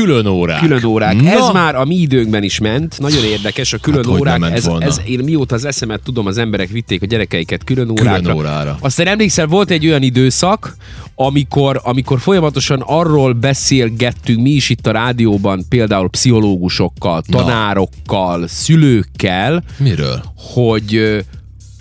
külön 0.00 0.26
órák. 0.26 0.60
Külön 0.60 0.84
órák. 0.84 1.20
Na, 1.22 1.30
Ez 1.30 1.48
már 1.52 1.74
a 1.74 1.84
mi 1.84 1.94
időnkben 1.94 2.42
is 2.42 2.58
ment. 2.58 2.98
Nagyon 2.98 3.24
érdekes, 3.24 3.72
a 3.72 3.78
külön 3.78 4.04
Hát, 4.04 4.20
órák. 4.20 4.42
Ez, 4.52 4.66
volna. 4.66 4.84
ez, 4.84 5.00
én 5.06 5.18
mióta 5.18 5.54
az 5.54 5.64
eszemet 5.64 6.00
tudom, 6.02 6.26
az 6.26 6.38
emberek 6.38 6.68
vitték 6.68 7.02
a 7.02 7.06
gyerekeiket 7.06 7.64
külön 7.64 7.90
órákra. 7.90 8.20
Külön 8.20 8.36
órára. 8.36 8.76
Aztán 8.80 9.06
emlékszel, 9.06 9.46
volt 9.46 9.70
egy 9.70 9.86
olyan 9.86 10.02
időszak, 10.02 10.76
amikor, 11.14 11.80
amikor 11.84 12.20
folyamatosan 12.20 12.82
arról 12.86 13.32
beszélgettünk 13.32 14.40
mi 14.42 14.50
is 14.50 14.70
itt 14.70 14.86
a 14.86 14.90
rádióban, 14.90 15.64
például 15.68 16.08
pszichológusokkal, 16.10 17.22
Na. 17.26 17.38
tanárokkal, 17.38 18.46
szülőkkel, 18.48 19.62
Miről? 19.76 20.22
hogy, 20.54 21.18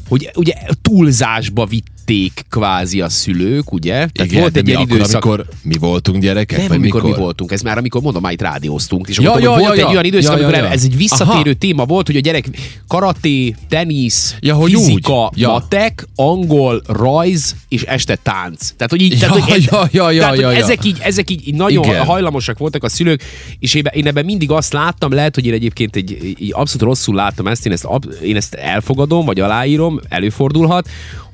hogy 0.10 0.32
ugye 0.36 0.54
túlzásba 0.82 1.66
vitték 2.08 2.46
kvázi 2.50 3.02
a 3.02 3.10
szülők, 3.10 3.72
ugye? 3.72 3.92
Tehát 3.92 4.24
Igen, 4.24 4.42
volt 4.42 4.56
egy 4.56 4.68
ilyen 4.68 4.82
akkor, 4.82 4.96
időszak, 4.96 5.26
amikor 5.26 5.46
mi 5.64 5.78
voltunk 5.78 6.22
gyerekek? 6.22 6.58
nem, 6.58 6.68
vagy 6.68 6.78
amikor, 6.78 7.02
mikor? 7.02 7.18
mi 7.18 7.24
voltunk, 7.24 7.52
ez 7.52 7.62
már 7.62 7.78
amikor 7.78 8.02
mondom, 8.02 8.22
már 8.22 8.32
itt 8.32 8.42
rádióztunk, 8.42 9.08
és 9.08 9.20
Ja, 9.20 9.30
akkor 9.30 9.42
ja, 9.42 9.50
volt 9.50 9.64
ja, 9.64 9.72
egy 9.72 9.78
ja. 9.78 9.88
olyan 9.88 10.04
időszak, 10.04 10.32
Ja, 10.32 10.40
ja, 10.40 10.48
amikor 10.48 10.64
ja. 10.64 10.70
ez 10.70 10.84
egy 10.84 10.98
visszatérő 10.98 11.50
Aha. 11.50 11.60
téma 11.60 11.86
volt, 11.86 12.06
hogy 12.08 12.16
a 12.16 12.20
gyerek 12.20 12.50
karaté, 12.88 13.56
tenisz, 13.70 14.36
Ja, 14.40 14.56
hogy 14.56 14.72
fizika, 14.72 15.30
úgy. 15.32 15.40
Ja. 15.40 15.50
matek, 15.50 16.08
angol, 16.16 16.82
rajz 16.88 17.56
és 17.68 17.82
este 17.82 18.16
tánc. 18.16 18.72
Tehát, 18.78 18.92
hogy 18.92 19.02
így, 19.02 19.12
Ja, 19.12 19.28
tehát, 19.28 19.44
hogy, 19.44 19.68
ja, 19.72 19.88
ja, 19.92 20.12
ja, 20.12 20.20
tehát, 20.20 20.36
hogy 20.36 20.44
ja, 20.44 20.52
ja. 20.52 20.58
ezek 20.58 20.86
így, 20.86 20.98
ezek 21.02 21.30
így, 21.30 21.54
nagyon 21.54 21.84
Igen. 21.84 22.06
hajlamosak 22.06 22.58
voltak 22.58 22.84
a 22.84 22.90
szülők, 22.90 23.24
és 23.60 23.74
én, 23.74 23.84
én 23.92 24.08
ebben 24.08 24.26
mindig 24.26 24.52
azt 24.52 24.74
láttam, 24.74 25.12
lehet, 25.12 25.36
hogy 25.36 25.46
én 25.46 25.54
egyébként 25.54 25.96
egy, 25.96 26.18
egy 26.40 26.52
abszolút 26.56 26.88
rosszul 26.88 27.16
láttam 27.16 27.48
ezt, 27.48 27.66
én 27.66 27.72
ezt, 27.72 27.88
én 28.24 28.36
ezt 28.36 28.54
elfogadom, 28.54 29.26
vagy 29.26 29.40
aláírom, 29.40 30.00
előfordulhat, 30.10 30.90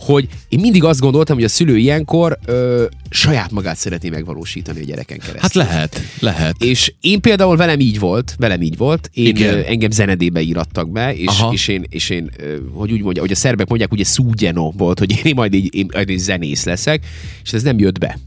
hogy 0.05 0.27
én 0.49 0.59
mindig 0.63 0.83
azt 0.83 0.99
gondoltam, 0.99 1.35
hogy 1.35 1.45
a 1.45 1.49
szülő 1.49 1.77
ilyenkor 1.77 2.37
ö, 2.45 2.83
saját 3.09 3.51
magát 3.51 3.77
szeretné 3.77 4.09
megvalósítani 4.09 4.79
a 4.79 4.83
gyereken 4.83 5.17
keresztül. 5.17 5.41
Hát 5.41 5.53
lehet, 5.53 6.01
lehet. 6.19 6.55
És 6.63 6.93
én 7.01 7.21
például 7.21 7.55
velem 7.55 7.79
így 7.79 7.99
volt, 7.99 8.35
velem 8.37 8.61
így 8.61 8.77
volt, 8.77 9.09
én 9.13 9.25
Igen. 9.25 9.63
engem 9.63 9.91
zenedébe 9.91 10.41
írattak 10.41 10.91
be, 10.91 11.15
és, 11.15 11.27
Aha. 11.27 11.53
és 11.53 11.67
én, 11.67 11.85
és 11.89 12.09
én 12.09 12.29
hogy 12.73 12.91
úgy 12.91 13.01
mondja, 13.01 13.21
hogy 13.21 13.31
a 13.31 13.35
szerbek 13.35 13.67
mondják, 13.67 13.91
ugye 13.91 14.03
szúgyeno 14.03 14.71
volt, 14.77 14.99
hogy 14.99 15.21
én 15.25 15.33
majd 15.35 15.53
egy, 15.53 15.75
én 15.75 15.87
majd 15.93 16.09
egy 16.09 16.17
zenész 16.17 16.63
leszek, 16.63 17.05
és 17.43 17.53
ez 17.53 17.63
nem 17.63 17.79
jött 17.79 17.99
be. 17.99 18.17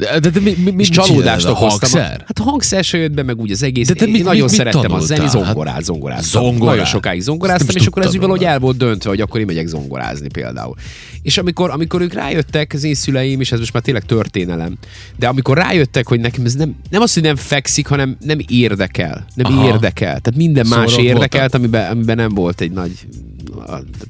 De, 0.00 0.18
de, 0.20 0.30
de 0.30 0.40
mi, 0.40 0.54
mi, 0.64 0.70
mi 0.70 0.84
csalódást? 0.84 1.46
A 1.46 1.50
okoztam. 1.50 1.68
hangszer? 2.00 2.22
Hát 2.26 2.38
a 2.38 2.42
hangszer 2.42 2.84
se 2.84 2.98
jött 2.98 3.12
be, 3.12 3.22
meg 3.22 3.38
úgy 3.40 3.50
az 3.50 3.62
egész. 3.62 3.86
De 3.88 3.94
te 3.94 4.04
én 4.04 4.10
mit- 4.10 4.24
nagyon 4.24 4.40
mit- 4.40 4.50
mit 4.50 4.58
szerettem 4.58 4.80
a 4.80 4.82
tanultál? 4.82 5.06
zeni, 5.06 5.20
Hát- 5.20 5.84
zongoráztam. 5.84 6.42
Zongorát? 6.42 6.68
Nagyon 6.70 6.84
sokáig 6.84 7.20
zongoráztam, 7.20 7.76
és 7.76 7.86
akkor 7.86 8.02
ez 8.02 8.12
úgy 8.12 8.20
valahogy 8.20 8.44
el 8.44 8.58
volt 8.58 8.76
döntve, 8.76 9.10
hogy 9.10 9.20
akkor 9.20 9.40
én 9.40 9.46
megyek 9.46 9.66
zongorázni 9.66 10.28
például. 10.28 10.74
És 11.22 11.38
amikor, 11.38 11.70
amikor 11.70 12.00
ők 12.00 12.12
rájöttek, 12.12 12.72
az 12.74 12.84
én 12.84 12.94
szüleim, 12.94 13.40
és 13.40 13.52
ez 13.52 13.58
most 13.58 13.72
már 13.72 13.82
tényleg 13.82 14.04
történelem, 14.04 14.76
de 15.16 15.28
amikor 15.28 15.56
rájöttek, 15.56 16.08
hogy 16.08 16.20
nekem 16.20 16.44
ez 16.44 16.54
nem, 16.54 16.74
nem 16.90 17.02
az, 17.02 17.14
hogy 17.14 17.22
nem 17.22 17.36
fekszik, 17.36 17.86
hanem 17.86 18.16
nem 18.24 18.38
érdekel. 18.48 19.26
Nem 19.34 19.52
Aha. 19.52 19.66
érdekel. 19.66 20.20
Tehát 20.20 20.36
minden 20.36 20.64
Szóval 20.64 20.80
más 20.84 20.96
érdekelt, 20.96 21.54
amiben, 21.54 21.90
amiben 21.90 22.16
nem 22.16 22.28
volt 22.34 22.60
egy 22.60 22.70
nagy, 22.70 22.92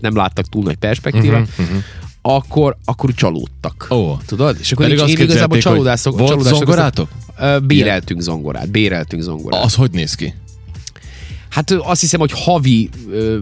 nem 0.01 0.17
láttak 0.17 0.49
túl 0.49 0.63
nagy 0.63 0.77
perspektíva. 0.77 1.39
Mhm, 1.39 1.77
Akkor, 2.23 2.77
akkor 2.85 3.15
csalódtak. 3.15 3.87
Ó. 3.91 4.17
Tudod? 4.27 4.57
És 4.61 4.73
akkor 4.73 4.89
Pedig 4.89 5.09
én, 5.09 5.19
igazából 5.19 5.59
csalódások, 5.59 6.19
volt 6.19 6.43
zongorátok? 6.43 7.09
Béreltünk 7.63 8.21
zongorát, 8.21 8.71
béreltünk 8.71 9.23
zongorát. 9.23 9.65
Az 9.65 9.75
hogy 9.75 9.91
néz 9.91 10.15
ki? 10.15 10.35
Hát 11.51 11.71
azt 11.71 12.01
hiszem, 12.01 12.21
hogy 12.21 12.31
havi, 12.35 12.89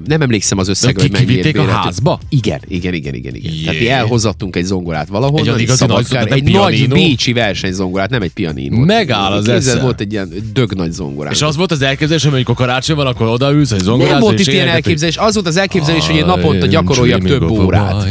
nem 0.06 0.20
emlékszem 0.20 0.58
az 0.58 0.68
összegre, 0.68 1.02
hogy 1.02 1.10
kivitték 1.10 1.58
a 1.58 1.64
házba? 1.64 2.18
Igen, 2.28 2.60
igen, 2.68 2.94
igen, 2.94 3.14
igen. 3.14 3.34
igen. 3.34 3.52
Jé. 3.52 3.64
Tehát 3.64 3.80
mi 3.80 3.88
elhozattunk 3.88 4.56
egy 4.56 4.64
zongorát 4.64 5.08
valahol, 5.08 5.40
Egy 5.40 5.48
egy, 5.48 5.60
igazi 5.60 5.86
nagy 5.86 6.04
zongorát, 6.04 6.32
egy 6.32 6.42
nagy 6.42 6.88
bécsi 6.88 7.32
versenyzongorát, 7.32 8.10
nem 8.10 8.22
egy 8.22 8.32
pianino. 8.32 8.84
Megáll 8.84 9.32
az 9.32 9.48
esze. 9.48 9.80
volt 9.80 10.00
egy 10.00 10.12
ilyen 10.12 10.32
dög 10.52 10.74
nagy 10.74 10.92
zongorát. 10.92 11.32
És 11.32 11.42
az 11.42 11.56
volt 11.56 11.72
az 11.72 11.82
elképzelés, 11.82 12.24
hogy 12.24 12.32
amikor 12.32 12.54
karácsony 12.54 12.96
van, 12.96 13.06
akkor 13.06 13.26
odaülsz, 13.26 13.70
hogy 13.70 13.80
zongoráz, 13.80 14.12
nem 14.12 14.20
volt 14.20 14.38
itt 14.40 14.46
ilyen 14.46 14.68
elképzelés, 14.68 15.16
az 15.16 15.34
volt 15.34 15.46
az 15.46 15.56
elképzelés, 15.56 16.06
hogy 16.06 16.16
én 16.16 16.24
naponta 16.24 16.66
gyakoroljak 16.66 17.24
több 17.24 17.50
órát. 17.50 18.06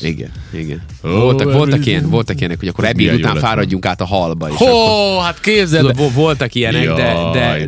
Igen, 0.00 0.30
igen. 0.52 0.82
Oh, 1.02 1.10
voltak, 1.10 1.52
voltak, 1.52 1.86
ilyen, 1.86 2.10
voltak 2.10 2.38
ilyenek, 2.38 2.58
hogy 2.58 2.68
akkor 2.68 2.84
ebéd 2.84 3.14
után 3.14 3.36
fáradjunk 3.36 3.86
át 3.86 4.00
a 4.00 4.06
halba. 4.06 4.48
Hó, 4.48 5.18
hát 5.18 5.40
képzeld, 5.40 6.12
voltak 6.14 6.54
ilyenek, 6.54 6.94
de, 6.94 7.14
de, 7.32 7.66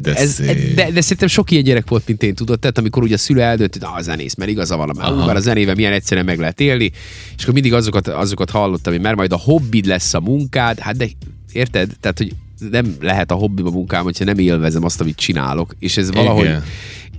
de. 0.93 0.98
De, 0.99 1.05
szerintem 1.05 1.29
sok 1.29 1.51
ilyen 1.51 1.65
gyerek 1.65 1.89
volt, 1.89 2.07
mint 2.07 2.23
én 2.23 2.35
tudod, 2.35 2.59
tehát 2.59 2.79
amikor 2.79 3.03
ugye 3.03 3.15
a 3.15 3.19
szülő 3.19 3.41
eldönt, 3.41 3.73
hogy 3.73 3.83
"Na, 3.83 3.93
a 3.93 4.03
zenész, 4.03 4.35
mert 4.35 4.51
igaza 4.51 4.77
van, 4.77 4.91
mert 4.97 5.39
a 5.39 5.41
zenével 5.41 5.75
milyen 5.75 5.93
egyszerűen 5.93 6.27
meg 6.27 6.39
lehet 6.39 6.61
élni, 6.61 6.91
és 7.37 7.43
akkor 7.43 7.55
mindig 7.55 7.73
azokat, 7.73 8.09
azokat 8.09 8.51
hallottam, 8.51 8.93
hogy 8.93 9.03
mert 9.03 9.17
majd 9.17 9.33
a 9.33 9.37
hobbid 9.37 9.87
lesz 9.87 10.15
a 10.15 10.21
munkád, 10.21 10.79
hát 10.79 10.97
de 10.97 11.09
érted? 11.53 11.93
Tehát, 12.01 12.19
hogy 12.19 12.33
nem 12.71 12.95
lehet 13.01 13.31
a 13.31 13.35
hobbim 13.35 13.67
a 13.67 13.71
munkám, 13.71 14.03
hogyha 14.03 14.25
nem 14.25 14.39
élvezem 14.39 14.85
azt, 14.85 15.01
amit 15.01 15.17
csinálok, 15.17 15.75
és 15.79 15.97
ez 15.97 16.13
valahogy 16.13 16.45
Igen. 16.45 16.63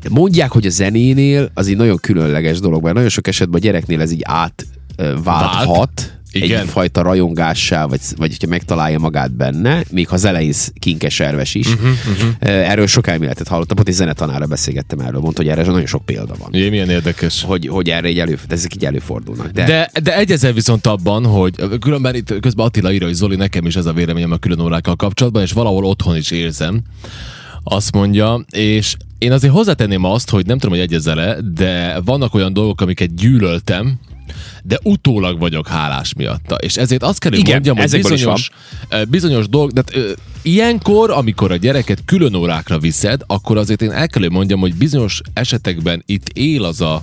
Mondják, 0.09 0.51
hogy 0.51 0.65
a 0.65 0.69
zenénél 0.69 1.51
az 1.53 1.67
egy 1.67 1.77
nagyon 1.77 1.97
különleges 1.97 2.59
dolog, 2.59 2.83
mert 2.83 2.95
nagyon 2.95 3.09
sok 3.09 3.27
esetben 3.27 3.59
a 3.59 3.63
gyereknél 3.63 4.01
ez 4.01 4.11
így 4.11 4.23
átválthat 4.23 6.18
Igen. 6.31 6.61
egyfajta 6.61 7.01
rajongássá, 7.01 7.85
vagy, 7.85 7.99
vagy 8.17 8.29
hogyha 8.29 8.47
megtalálja 8.47 8.99
magát 8.99 9.31
benne, 9.31 9.83
még 9.91 10.07
ha 10.07 10.15
az 10.15 10.25
elején 10.25 10.53
kinkeserves 10.79 11.55
is. 11.55 11.67
Uh-huh, 11.67 11.89
uh-huh. 11.89 12.29
Erről 12.39 12.87
sok 12.87 13.07
elméletet 13.07 13.47
hallottam, 13.47 13.75
pont 13.75 13.87
egy 13.87 13.93
zenetanára 13.93 14.45
beszélgettem 14.45 14.99
erről, 14.99 15.19
mondta, 15.19 15.41
hogy 15.41 15.51
erre 15.51 15.63
nagyon 15.63 15.85
sok 15.85 16.05
példa 16.05 16.33
van. 16.39 16.49
Jé, 16.51 16.69
milyen 16.69 16.89
érdekes. 16.89 17.43
Hogy, 17.43 17.67
hogy 17.67 17.89
erre 17.89 18.07
egy 18.07 18.19
elő, 18.19 18.37
ezek 18.47 18.75
így 18.75 18.85
előfordulnak. 18.85 19.47
De, 19.51 19.65
De, 19.65 19.91
de 20.03 20.17
egyezel 20.17 20.53
viszont 20.53 20.87
abban, 20.87 21.25
hogy 21.25 21.79
különben 21.79 22.15
itt 22.15 22.39
közben 22.39 22.65
Attila 22.65 22.91
írja, 22.91 23.07
hogy 23.07 23.15
Zoli, 23.15 23.35
nekem 23.35 23.65
is 23.65 23.75
ez 23.75 23.85
a 23.85 23.93
véleményem 23.93 24.31
a 24.31 24.37
külön 24.37 24.59
órákkal 24.59 24.95
kapcsolatban, 24.95 25.41
és 25.41 25.51
valahol 25.51 25.85
otthon 25.85 26.15
is 26.15 26.31
érzem. 26.31 26.81
Azt 27.63 27.91
mondja, 27.91 28.45
és 28.51 28.95
én 29.17 29.31
azért 29.31 29.53
hozzátenném 29.53 30.03
azt, 30.03 30.29
hogy 30.29 30.45
nem 30.45 30.57
tudom, 30.57 30.75
hogy 30.75 30.85
egyezel-e, 30.85 31.37
de 31.53 32.01
vannak 32.05 32.33
olyan 32.33 32.53
dolgok, 32.53 32.81
amiket 32.81 33.15
gyűlöltem, 33.15 33.99
de 34.63 34.79
utólag 34.83 35.39
vagyok 35.39 35.67
hálás 35.67 36.13
miatta. 36.13 36.55
És 36.55 36.77
ezért 36.77 37.03
azt 37.03 37.19
kell, 37.19 37.31
hogy 37.31 37.39
Igen, 37.39 37.51
mondjam, 37.53 37.77
hogy 37.77 37.91
bizonyos, 37.91 38.49
bizonyos 39.09 39.49
dolgok, 39.49 39.71
de 39.71 39.83
ö, 39.93 40.11
ilyenkor, 40.41 41.11
amikor 41.11 41.51
a 41.51 41.55
gyereket 41.55 42.01
külön 42.05 42.33
órákra 42.33 42.79
viszed, 42.79 43.21
akkor 43.27 43.57
azért 43.57 43.81
én 43.81 43.91
el 43.91 44.07
kell, 44.07 44.21
hogy 44.21 44.31
mondjam, 44.31 44.59
hogy 44.59 44.75
bizonyos 44.75 45.21
esetekben 45.33 46.03
itt 46.05 46.29
él 46.33 46.63
az 46.63 46.81
a, 46.81 47.01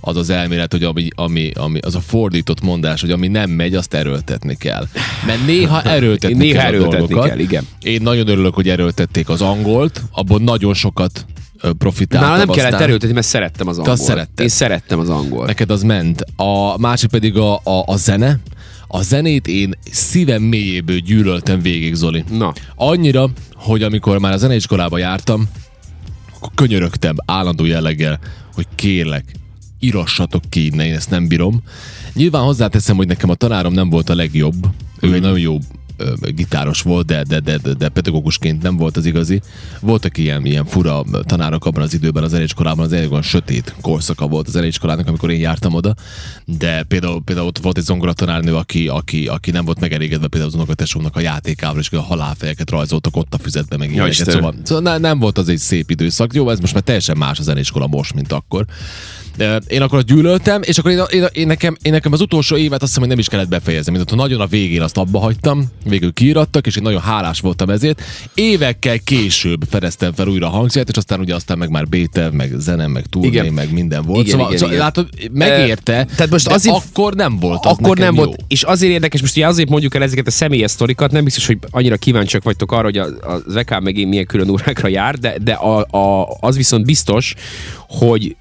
az 0.00 0.16
az 0.16 0.30
elmélet, 0.30 0.72
hogy 0.72 0.84
ami, 0.84 1.08
ami, 1.14 1.50
ami, 1.54 1.78
az 1.78 1.94
a 1.94 2.00
fordított 2.00 2.62
mondás, 2.62 3.00
hogy 3.00 3.10
ami 3.10 3.28
nem 3.28 3.50
megy, 3.50 3.74
azt 3.74 3.94
erőltetni 3.94 4.56
kell. 4.56 4.86
Mert 5.26 5.46
néha 5.46 5.82
erőltetni 5.96 6.36
Néha 6.36 6.58
kell 6.58 6.66
erőltetni 6.66 6.96
a 6.96 6.98
dolgokat. 6.98 7.28
kell, 7.28 7.38
igen. 7.38 7.66
Én 7.82 8.02
nagyon 8.02 8.28
örülök, 8.28 8.54
hogy 8.54 8.68
erőltették 8.68 9.28
az 9.28 9.40
angolt, 9.40 10.02
abból 10.12 10.38
nagyon 10.38 10.74
sokat 10.74 11.26
profitáltam. 11.72 12.30
Nálam 12.30 12.46
nem 12.46 12.56
kellett 12.56 12.80
erőltetni, 12.80 13.14
mert 13.14 13.26
szerettem 13.26 13.68
az 13.68 13.78
angolt. 13.78 14.00
szeretted. 14.00 14.44
Én 14.44 14.48
szerettem 14.48 14.98
az 14.98 15.08
angolt. 15.08 15.46
Neked 15.46 15.70
az 15.70 15.82
ment. 15.82 16.24
A 16.36 16.78
másik 16.78 17.10
pedig 17.10 17.36
a, 17.36 17.54
a, 17.54 17.82
a 17.86 17.96
zene. 17.96 18.38
A 18.86 19.02
zenét 19.02 19.46
én 19.46 19.74
szívem 19.90 20.42
mélyéből 20.42 20.98
gyűlöltem 20.98 21.60
végig, 21.60 21.94
Zoli. 21.94 22.24
Na. 22.30 22.52
Annyira, 22.74 23.30
hogy 23.54 23.82
amikor 23.82 24.18
már 24.18 24.32
a 24.32 24.36
zeneiskolába 24.36 24.98
jártam, 24.98 25.48
akkor 26.34 26.50
könyörögtem 26.54 27.16
állandó 27.24 27.64
jelleggel, 27.64 28.18
hogy 28.54 28.66
kérlek, 28.74 29.24
írassatok 29.80 30.42
ki 30.48 30.66
innen, 30.66 30.86
én 30.86 30.94
ezt 30.94 31.10
nem 31.10 31.28
bírom. 31.28 31.62
Nyilván 32.12 32.42
hozzáteszem, 32.42 32.96
hogy 32.96 33.06
nekem 33.06 33.30
a 33.30 33.34
tanárom 33.34 33.72
nem 33.72 33.90
volt 33.90 34.10
a 34.10 34.14
legjobb. 34.14 34.66
Ő 35.00 35.14
egy 35.14 35.20
nagyon 35.20 35.38
jó 35.38 35.58
gitáros 36.34 36.82
volt, 36.82 37.06
de, 37.06 37.22
de, 37.22 37.40
de, 37.40 37.58
de, 37.58 37.72
de 37.72 37.88
pedagógusként 37.88 38.62
nem 38.62 38.76
volt 38.76 38.96
az 38.96 39.06
igazi. 39.06 39.40
Voltak 39.80 40.18
ilyen, 40.18 40.46
ilyen 40.46 40.64
fura 40.64 41.04
tanárok 41.22 41.66
abban 41.66 41.82
az 41.82 41.94
időben 41.94 42.22
az 42.22 42.30
zeneiskolában, 42.30 42.84
az 42.84 42.92
elég 42.92 43.22
sötét 43.22 43.74
korszaka 43.80 44.26
volt 44.26 44.46
az 44.46 44.52
zeneiskolának, 44.52 45.08
amikor 45.08 45.30
én 45.30 45.40
jártam 45.40 45.74
oda, 45.74 45.94
de 46.44 46.82
például, 46.82 47.22
például 47.24 47.46
ott 47.46 47.58
volt 47.58 47.78
egy 47.78 47.84
zongoratanárnő, 47.84 48.54
aki, 48.54 48.88
aki, 48.88 49.26
aki 49.26 49.50
nem 49.50 49.64
volt 49.64 49.80
megelégedve 49.80 50.28
például 50.28 50.50
az 50.50 50.56
unokatesómnak 50.56 51.16
a 51.16 51.20
játékával, 51.20 51.80
és 51.80 51.90
a 51.90 52.00
halálfejeket 52.00 52.70
rajzoltak 52.70 53.16
ott 53.16 53.34
a 53.34 53.38
füzetbe, 53.38 53.76
meg 53.76 53.92
ilyeneket. 53.92 54.30
Szóval, 54.30 54.54
szóval 54.62 54.82
ne, 54.82 54.98
nem 54.98 55.18
volt 55.18 55.38
az 55.38 55.48
egy 55.48 55.58
szép 55.58 55.90
időszak. 55.90 56.34
Jó, 56.34 56.50
ez 56.50 56.58
most 56.58 56.74
már 56.74 56.82
teljesen 56.82 57.16
más 57.16 57.38
a 57.38 57.42
zeneiskola 57.42 57.86
most, 57.86 58.14
mint 58.14 58.32
akkor. 58.32 58.64
Én 59.68 59.82
akkor 59.82 59.98
azt 59.98 60.06
gyűlöltem, 60.06 60.62
és 60.62 60.78
akkor 60.78 60.90
én, 60.90 61.02
én, 61.10 61.24
én, 61.32 61.46
nekem, 61.46 61.76
én 61.82 61.92
nekem 61.92 62.12
az 62.12 62.20
utolsó 62.20 62.56
évet 62.56 62.72
azt 62.72 62.86
hiszem, 62.86 63.00
hogy 63.00 63.08
nem 63.10 63.18
is 63.18 63.28
kellett 63.28 63.48
befejezni, 63.48 63.92
mint 63.92 64.14
nagyon 64.14 64.40
a 64.40 64.46
végén 64.46 64.82
azt 64.82 64.96
abba 64.96 65.18
hagytam, 65.18 65.64
végül 65.84 66.12
kiírattak, 66.12 66.66
és 66.66 66.76
én 66.76 66.82
nagyon 66.82 67.00
hálás 67.00 67.40
voltam 67.40 67.70
ezért. 67.70 68.02
Évekkel 68.34 68.98
később 68.98 69.62
fedeztem 69.70 70.12
fel 70.12 70.26
újra 70.26 70.46
a 70.46 70.50
hangszert, 70.50 70.88
és 70.88 70.96
aztán 70.96 71.20
ugye 71.20 71.34
aztán 71.34 71.58
meg 71.58 71.70
már 71.70 71.88
bétev, 71.88 72.32
meg 72.32 72.52
zenem, 72.58 72.90
meg 72.90 73.04
turné, 73.10 73.48
meg 73.48 73.72
minden 73.72 74.02
volt. 74.04 74.26
Igen, 74.26 74.30
szóval, 74.30 74.46
igen, 74.46 74.58
szóval 74.58 74.74
igen. 74.74 74.84
látod, 74.84 75.08
megérte, 75.32 76.06
Tehát 76.16 76.30
most 76.30 76.48
azért- 76.48 76.76
akkor 76.76 77.14
nem 77.14 77.38
volt 77.38 77.64
az 77.66 77.72
akkor 77.78 77.96
nem 77.96 78.14
jó. 78.14 78.24
volt. 78.24 78.44
És 78.48 78.62
azért 78.62 78.92
érdekes, 78.92 79.20
most 79.20 79.36
ugye 79.36 79.46
azért 79.46 79.68
mondjuk 79.68 79.94
el 79.94 80.02
ezeket 80.02 80.26
a 80.26 80.30
személyes 80.30 80.70
sztorikat, 80.70 81.10
nem 81.10 81.24
biztos, 81.24 81.46
hogy 81.46 81.58
annyira 81.70 81.96
kíváncsiak 81.96 82.42
vagytok 82.42 82.72
arra, 82.72 82.84
hogy 82.84 82.98
a, 82.98 83.04
a 83.04 83.42
VK 83.46 83.80
meg 83.80 83.96
én 83.96 84.08
milyen 84.08 84.26
külön 84.26 84.48
órákra 84.48 84.88
jár, 84.88 85.18
de, 85.18 85.36
de 85.42 85.52
a, 85.52 85.86
a, 85.90 86.36
az 86.40 86.56
viszont 86.56 86.84
biztos, 86.84 87.34
hogy 87.88 88.36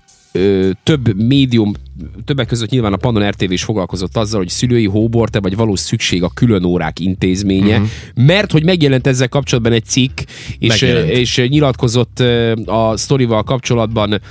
több 0.83 1.15
médium 1.15 1.73
többek 2.25 2.47
között 2.47 2.69
nyilván 2.69 2.94
a 2.94 2.97
Pannon 2.97 3.30
RTV 3.30 3.51
is 3.51 3.63
foglalkozott 3.63 4.18
azzal, 4.18 4.39
hogy 4.39 4.50
szülői 4.50 4.86
hóborte 4.86 5.39
vagy 5.39 5.56
valós 5.56 5.80
szükség 5.80 6.24
a 6.24 6.30
külön 6.33 6.63
órák 6.63 7.00
intézménye, 7.00 7.75
uh-huh. 7.75 7.89
mert 8.25 8.51
hogy 8.51 8.63
megjelent 8.63 9.07
ezzel 9.07 9.27
kapcsolatban 9.27 9.74
egy 9.74 9.86
cikk, 9.86 10.19
és, 10.59 10.68
Megjelent. 10.68 11.09
és 11.09 11.45
nyilatkozott 11.47 12.24
a 12.65 12.97
sztorival 12.97 13.44
kapcsolatban 13.44 14.21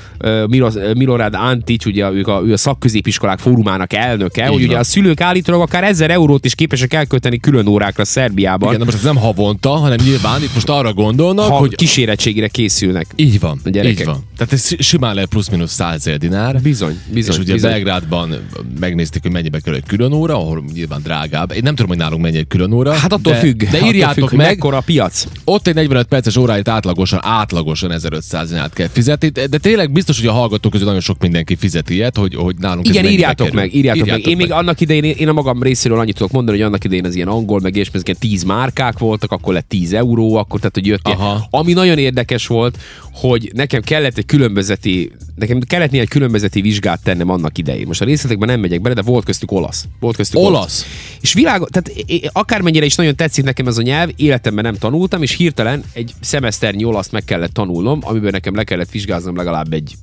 Milorad 0.95 1.35
Antic, 1.35 1.87
ugye 1.87 2.11
ők 2.11 2.27
a, 2.27 2.43
ő 2.45 2.53
a 2.53 2.57
szakközépiskolák 2.57 3.39
fórumának 3.39 3.93
elnöke, 3.93 4.47
hogy 4.47 4.61
van. 4.61 4.69
ugye 4.69 4.79
a 4.79 4.85
szülők 4.85 5.21
állítólag 5.21 5.61
akár 5.61 5.85
1000 5.85 6.11
eurót 6.11 6.45
is 6.45 6.55
képesek 6.55 6.95
elkölteni 6.95 7.39
külön 7.39 7.67
órákra 7.67 8.05
Szerbiában, 8.05 8.69
Igen, 8.69 8.79
de 8.79 8.85
most 8.85 8.97
ez 8.97 9.05
nem 9.05 9.17
havonta, 9.17 9.71
hanem 9.71 9.99
nyilván 10.05 10.43
itt 10.43 10.55
most 10.55 10.69
arra 10.69 10.93
gondolnak, 10.93 11.49
ha 11.49 11.57
hogy 11.57 11.75
kísérettségére 11.75 12.49
készülnek. 12.49 13.07
így 13.17 13.41
van, 13.41 13.61
így 13.85 14.05
van. 14.05 14.25
Tehát 14.37 14.53
ez 14.53 14.69
simán 14.79 15.15
lehet 15.15 15.29
plusz-minusz 15.29 15.73
100 15.73 15.95
ezer 16.07 16.19
dinár. 16.19 16.61
Bizony, 16.63 16.99
bizony. 17.13 17.35
és 17.35 17.41
ugye 17.41 17.54
bizony. 17.55 17.71
Belgrádban 17.71 18.35
megnézték, 18.81 19.23
hogy 19.23 19.31
mennyibe 19.31 19.61
kerül 19.61 19.79
egy 19.79 19.87
külön 19.87 20.13
óra, 20.13 20.35
ahol 20.35 20.65
nyilván 20.73 21.03
drágább. 21.03 21.53
Én 21.53 21.61
nem 21.63 21.75
tudom, 21.75 21.91
hogy 21.91 21.99
nálunk 21.99 22.23
mennyi 22.23 22.37
egy 22.37 22.47
külön 22.47 22.73
óra. 22.73 22.93
Hát 22.93 23.13
attól 23.13 23.33
de, 23.33 23.39
függ. 23.39 23.63
De 23.63 23.87
írjátok 23.87 24.29
függ, 24.29 24.39
meg, 24.39 24.47
mekkora 24.47 24.77
a 24.77 24.81
piac. 24.81 25.27
ott 25.45 25.67
egy 25.67 25.75
45 25.75 26.07
perces 26.07 26.37
óráit 26.37 26.69
átlagosan, 26.69 27.21
átlagosan 27.23 27.93
1500 27.93 28.49
dinát 28.49 28.73
kell 28.73 28.89
fizetni, 28.89 29.29
de, 29.29 29.59
tényleg 29.59 29.93
biztos, 29.93 30.19
hogy 30.19 30.29
a 30.29 30.33
hallgatók 30.33 30.73
közül 30.73 30.87
nagyon 30.87 31.03
sok 31.03 31.21
mindenki 31.21 31.57
fizet 31.57 31.91
ilyet, 31.91 32.17
hogy, 32.17 32.35
hogy 32.35 32.57
nálunk 32.59 32.89
Igen, 32.89 33.05
írjátok 33.05 33.47
kerül. 33.47 33.61
meg, 33.61 33.75
írjátok, 33.75 34.07
meg. 34.07 34.27
Én 34.27 34.37
még 34.37 34.53
annak 34.53 34.81
idején, 34.81 35.05
én 35.05 35.29
a 35.29 35.33
magam 35.33 35.63
részéről 35.63 35.99
annyit 35.99 36.17
tudok 36.17 36.33
mondani, 36.33 36.57
hogy 36.57 36.67
annak 36.67 36.85
idején 36.85 37.05
az 37.05 37.15
ilyen 37.15 37.29
angol, 37.29 37.61
meg 37.61 37.77
és 37.77 37.91
ilyen 37.93 38.17
10 38.19 38.43
márkák 38.43 38.99
voltak, 38.99 39.33
akkor 39.33 39.53
lett 39.53 39.69
10 39.69 39.93
euró, 39.93 40.35
akkor 40.35 40.59
tehát, 40.59 40.75
hogy 40.75 40.87
jött. 40.87 41.09
Aha. 41.09 41.47
Ami 41.51 41.73
nagyon 41.73 41.99
érdekes 41.99 42.47
volt, 42.47 42.79
hogy 43.13 43.51
nekem 43.55 43.81
kellett 43.81 44.19
egy 44.19 44.27
különbözeti, 44.27 45.13
nekem 45.35 45.61
kellett 45.61 45.91
néhány 45.91 46.09
különbözeti 46.09 46.61
vizsgát 46.61 47.03
tennem 47.03 47.31
annak 47.31 47.44
idején. 47.59 47.87
Most 47.87 48.01
a 48.01 48.05
részletekben 48.05 48.49
nem 48.49 48.61
megyek 48.61 48.81
bele, 48.81 48.95
de 48.95 49.03
volt 49.03 49.25
köztük 49.25 49.53
olasz. 49.53 49.87
Volt 50.01 50.17
köztük 50.17 50.41
Olasz? 50.41 50.87
És 51.21 51.33
világos, 51.33 51.69
tehát 51.71 52.05
akármennyire 52.33 52.85
is 52.85 52.95
nagyon 52.95 53.17
tetszik 53.17 53.45
nekem 53.45 53.67
ez 53.67 53.79
a 53.79 53.83
nyelv, 53.83 54.11
életemben 54.17 54.65
nem 54.65 54.75
tanultam, 54.75 55.23
és 55.23 55.37
hirtelen 55.37 55.85
egy 55.93 56.13
szemeszternyi 56.21 56.85
olaszt 56.85 57.13
meg 57.13 57.25
kellett 57.25 57.53
tanulnom, 57.53 58.01
amiből 58.03 58.31
nekem 58.31 58.55
le 58.55 58.65
kellett 58.65 58.91
vizsgáznom 58.91 59.37
legalább 59.37 59.73
egy 59.73 59.95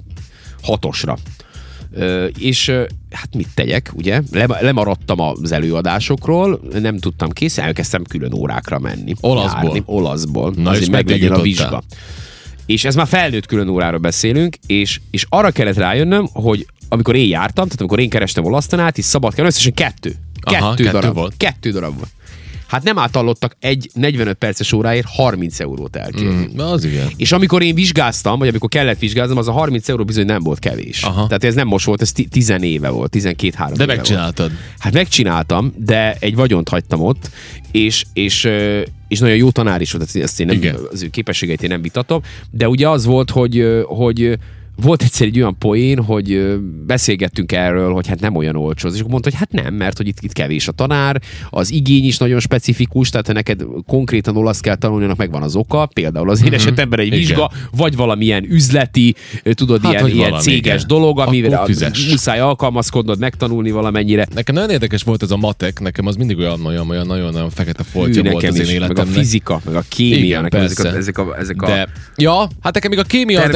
hatosra. 0.61 1.17
Ö, 1.93 2.25
és 2.25 2.69
hát 3.11 3.35
mit 3.35 3.47
tegyek, 3.53 3.91
ugye? 3.95 4.21
Lem- 4.31 4.61
lemaradtam 4.61 5.19
az 5.19 5.51
előadásokról, 5.51 6.61
nem 6.81 6.97
tudtam 6.97 7.29
kész, 7.29 7.57
elkezdtem 7.57 8.03
külön 8.03 8.33
órákra 8.33 8.79
menni. 8.79 9.13
Olaszból? 9.21 9.63
Járni, 9.63 9.83
olaszból. 9.85 10.53
Na, 10.55 10.77
és 10.77 10.89
meglegyen 10.89 11.31
a 11.31 11.41
vizsga. 11.41 11.83
És 12.65 12.85
ez 12.85 12.95
már 12.95 13.07
felnőtt 13.07 13.45
külön 13.45 13.67
óráról 13.67 13.99
beszélünk, 13.99 14.55
és, 14.67 15.01
és 15.11 15.25
arra 15.29 15.51
kellett 15.51 15.77
rájönnöm, 15.77 16.27
hogy 16.33 16.65
amikor 16.93 17.15
én 17.15 17.27
jártam, 17.27 17.65
tehát 17.65 17.79
amikor 17.79 17.99
én 17.99 18.09
kerestem 18.09 18.45
olasztanát, 18.45 18.97
és 18.97 19.05
szabad 19.05 19.33
kell, 19.33 19.45
összesen 19.45 19.73
kettő. 19.73 20.15
Aha, 20.41 20.69
Kettő, 20.69 20.83
kettő 20.83 20.99
darab. 20.99 21.15
volt. 21.15 21.33
Kettő 21.37 21.71
darab 21.71 21.97
volt. 21.97 22.09
Hát 22.67 22.83
nem 22.83 22.97
átallottak 22.97 23.55
egy 23.59 23.89
45 23.93 24.37
perces 24.37 24.71
óráért 24.73 25.07
30 25.09 25.59
eurót 25.59 25.95
elkérni. 25.95 26.49
Mm, 26.53 26.59
az 26.59 26.83
igen. 26.83 27.07
És 27.15 27.31
amikor 27.31 27.61
én 27.61 27.75
vizsgáztam, 27.75 28.39
vagy 28.39 28.47
amikor 28.47 28.69
kellett 28.69 28.99
vizsgáznom, 28.99 29.37
az 29.37 29.47
a 29.47 29.51
30 29.51 29.89
euró 29.89 30.03
bizony 30.03 30.25
nem 30.25 30.43
volt 30.43 30.59
kevés. 30.59 31.03
Aha. 31.03 31.25
Tehát 31.27 31.43
ez 31.43 31.55
nem 31.55 31.67
most 31.67 31.85
volt, 31.85 32.01
ez 32.01 32.11
10 32.29 32.49
éve 32.61 32.89
volt, 32.89 33.15
12-3 33.17 33.71
De 33.75 33.85
megcsináltad. 33.85 34.49
Volt. 34.49 34.61
Hát 34.79 34.93
megcsináltam, 34.93 35.73
de 35.77 36.15
egy 36.19 36.35
vagyont 36.35 36.69
hagytam 36.69 37.01
ott, 37.01 37.29
és, 37.71 38.05
és, 38.13 38.49
és 39.07 39.19
nagyon 39.19 39.35
jó 39.35 39.49
tanár 39.51 39.81
is 39.81 39.91
volt, 39.91 40.15
ezt 40.15 40.39
én 40.39 40.45
nem, 40.45 40.55
Igen. 40.55 40.77
az 40.91 41.01
ő 41.01 41.07
képességeit 41.07 41.63
én 41.63 41.69
nem 41.69 41.81
vitatom, 41.81 42.21
de 42.51 42.69
ugye 42.69 42.89
az 42.89 43.05
volt, 43.05 43.29
hogy, 43.29 43.65
hogy 43.85 44.37
volt 44.81 45.01
egyszer 45.03 45.27
egy 45.27 45.37
olyan 45.39 45.57
poén, 45.57 46.03
hogy 46.03 46.57
beszélgettünk 46.85 47.51
erről, 47.51 47.93
hogy 47.93 48.07
hát 48.07 48.19
nem 48.19 48.35
olyan 48.35 48.55
olcsó. 48.55 48.87
És 48.89 48.99
akkor 48.99 49.11
mondta, 49.11 49.29
hogy 49.29 49.39
hát 49.39 49.51
nem, 49.63 49.73
mert 49.73 49.97
hogy 49.97 50.07
itt, 50.07 50.17
itt 50.21 50.33
kevés 50.33 50.67
a 50.67 50.71
tanár, 50.71 51.21
az 51.49 51.71
igény 51.71 52.05
is 52.05 52.17
nagyon 52.17 52.39
specifikus, 52.39 53.09
tehát 53.09 53.27
ha 53.27 53.33
neked 53.33 53.63
konkrétan 53.87 54.37
olasz 54.37 54.59
kell 54.59 54.75
tanulni, 54.75 55.03
annak 55.03 55.17
megvan 55.17 55.41
az 55.43 55.55
oka, 55.55 55.85
például 55.85 56.29
az 56.29 56.43
én 56.45 56.53
esetemben 56.53 56.99
egy. 56.99 57.05
Igen. 57.07 57.19
vizsga, 57.19 57.51
vagy 57.71 57.95
valamilyen 57.95 58.45
üzleti, 58.51 59.15
tudod, 59.43 59.81
Hát, 59.81 59.91
ilyen, 59.91 60.07
ilyen 60.07 60.29
valami, 60.29 60.41
céges 60.43 60.73
igen. 60.73 60.87
dolog, 60.87 61.19
amivel 61.19 61.49
Akkor 61.51 61.63
a- 61.63 61.67
fizess. 61.67 62.09
muszáj 62.09 62.39
alkalmazkodnod, 62.39 63.19
megtanulni 63.19 63.71
valamennyire. 63.71 64.27
Nekem 64.33 64.55
nagyon 64.55 64.69
érdekes 64.69 65.03
volt 65.03 65.23
ez 65.23 65.31
a 65.31 65.37
matek, 65.37 65.79
nekem 65.79 66.05
az 66.05 66.15
mindig 66.15 66.37
olyan, 66.37 66.65
olyan, 66.65 66.89
olyan 66.89 67.05
nagyon-nagyon 67.05 67.49
fekete 67.49 67.83
Hű, 67.83 67.89
foltja 67.99 68.23
volt 68.31 68.43
az 68.43 68.55
én 68.55 68.61
is, 68.61 68.67
meg 68.67 68.81
a 68.81 68.83
életemnek. 68.85 69.13
fizika, 69.13 69.61
meg 69.65 69.75
a 69.75 69.83
kémia, 69.89 70.17
Igen, 70.17 70.41
nekem 70.41 70.61
ezek 70.61 70.85
a, 70.85 70.95
ezek 70.95 71.17
a, 71.17 71.37
ezek 71.37 71.61
a 71.61 71.65
De, 71.65 71.87
ja, 72.15 72.47
hát 72.61 72.73
nekem 72.73 72.89
még 72.89 72.99
a 72.99 73.03
kémia... 73.03 73.41
az 73.41 73.49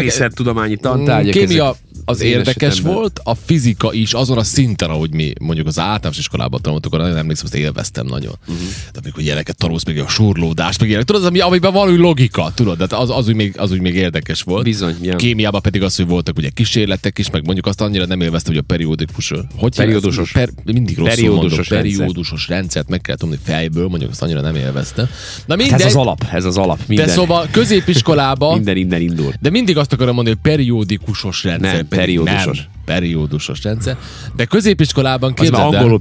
nekem- 1.24 1.34
természettudományi 1.34 1.46
Mm, 1.46 1.48
tantárgyak. 1.48 1.48
Kémia 1.48 1.66
ezek 1.70 1.85
az 2.06 2.22
én 2.22 2.32
érdekes 2.32 2.70
esetemben. 2.72 2.94
volt, 2.94 3.20
a 3.24 3.36
fizika 3.46 3.94
is 3.94 4.14
azon 4.14 4.38
a 4.38 4.44
szinten, 4.44 4.90
ahogy 4.90 5.14
mi 5.14 5.34
mondjuk 5.40 5.68
az 5.68 5.80
általános 5.80 6.18
iskolában 6.18 6.62
tanultuk, 6.62 6.94
arra 6.94 7.04
nagyon 7.04 7.18
emlékszem, 7.18 7.46
azt 7.46 7.56
élveztem 7.56 8.06
nagyon. 8.06 8.34
Uh-huh. 8.48 8.66
De 8.94 9.00
amikor 9.04 9.22
ilyeneket 9.24 9.58
tanulsz, 9.58 9.86
meg 9.86 9.98
a 9.98 10.08
surlódást, 10.08 10.80
meg 10.80 10.88
ilyenek, 10.90 11.06
tudod, 11.06 11.22
az, 11.22 11.28
ami, 11.28 11.40
amiben 11.40 11.74
van 11.74 11.90
úgy 11.90 12.00
logika, 12.00 12.52
tudod, 12.56 12.78
de 12.84 12.96
az, 12.96 13.10
az, 13.10 13.28
úgy 13.28 13.36
még, 13.36 13.54
az 13.58 13.72
úgy 13.72 13.80
még 13.82 13.96
érdekes 13.96 14.42
volt. 14.42 14.64
Bizony, 14.64 14.96
ja. 15.02 15.16
Kémiában 15.16 15.62
pedig 15.62 15.84
az, 15.84 15.96
hogy 15.96 16.08
voltak 16.08 16.38
ugye 16.38 16.50
kísérletek 16.50 17.18
is, 17.18 17.30
meg 17.30 17.46
mondjuk 17.46 17.66
azt 17.66 17.82
annyira 17.82 18.06
nem 18.06 18.22
élveztem, 18.22 18.54
hogy 18.54 18.64
a 18.68 18.74
periódikus, 18.74 19.32
hogy 19.56 19.76
Periódusos. 19.76 20.32
Per, 20.32 20.50
mindig 20.64 20.98
rosszul 20.98 21.16
Periódusos 21.16 21.70
rendszer. 21.70 21.78
periódusos 21.78 22.48
rendszert 22.48 22.90
meg 22.90 23.02
kell 23.02 23.16
tudni 23.16 23.38
fejből, 23.44 23.88
mondjuk 23.88 24.12
azt 24.12 24.22
annyira 24.22 24.42
nem 24.42 24.56
élveztem. 24.56 25.10
Na 25.46 25.56
mindegy, 25.56 25.72
Hát 25.72 25.82
Ez 25.82 25.96
az 25.96 26.02
alap, 26.02 26.26
ez 26.32 26.46
az 26.46 26.58
alap. 26.58 26.80
Minden, 26.88 27.06
de 27.06 27.12
szóval 27.12 27.48
középiskolában 27.52 28.56
minden 28.56 28.78
innen 28.78 29.02
indul. 29.02 29.34
de 29.42 29.50
mindig 29.50 29.78
azt 29.78 29.94
akarom 29.94 30.16
mondani, 30.16 30.38
hogy 30.42 30.52
periódikusos 30.52 31.44
rendszer. 31.44 31.74
Nem, 31.74 31.88
periódusos. 31.96 32.58
Nem, 32.58 32.66
periódusos 32.86 33.64
rendszer. 33.64 33.98
De 34.36 34.46
középiskolában 34.46 35.34
Az 35.36 35.40
képzeld 35.40 35.74
el, 35.74 35.80
angolul 35.80 36.00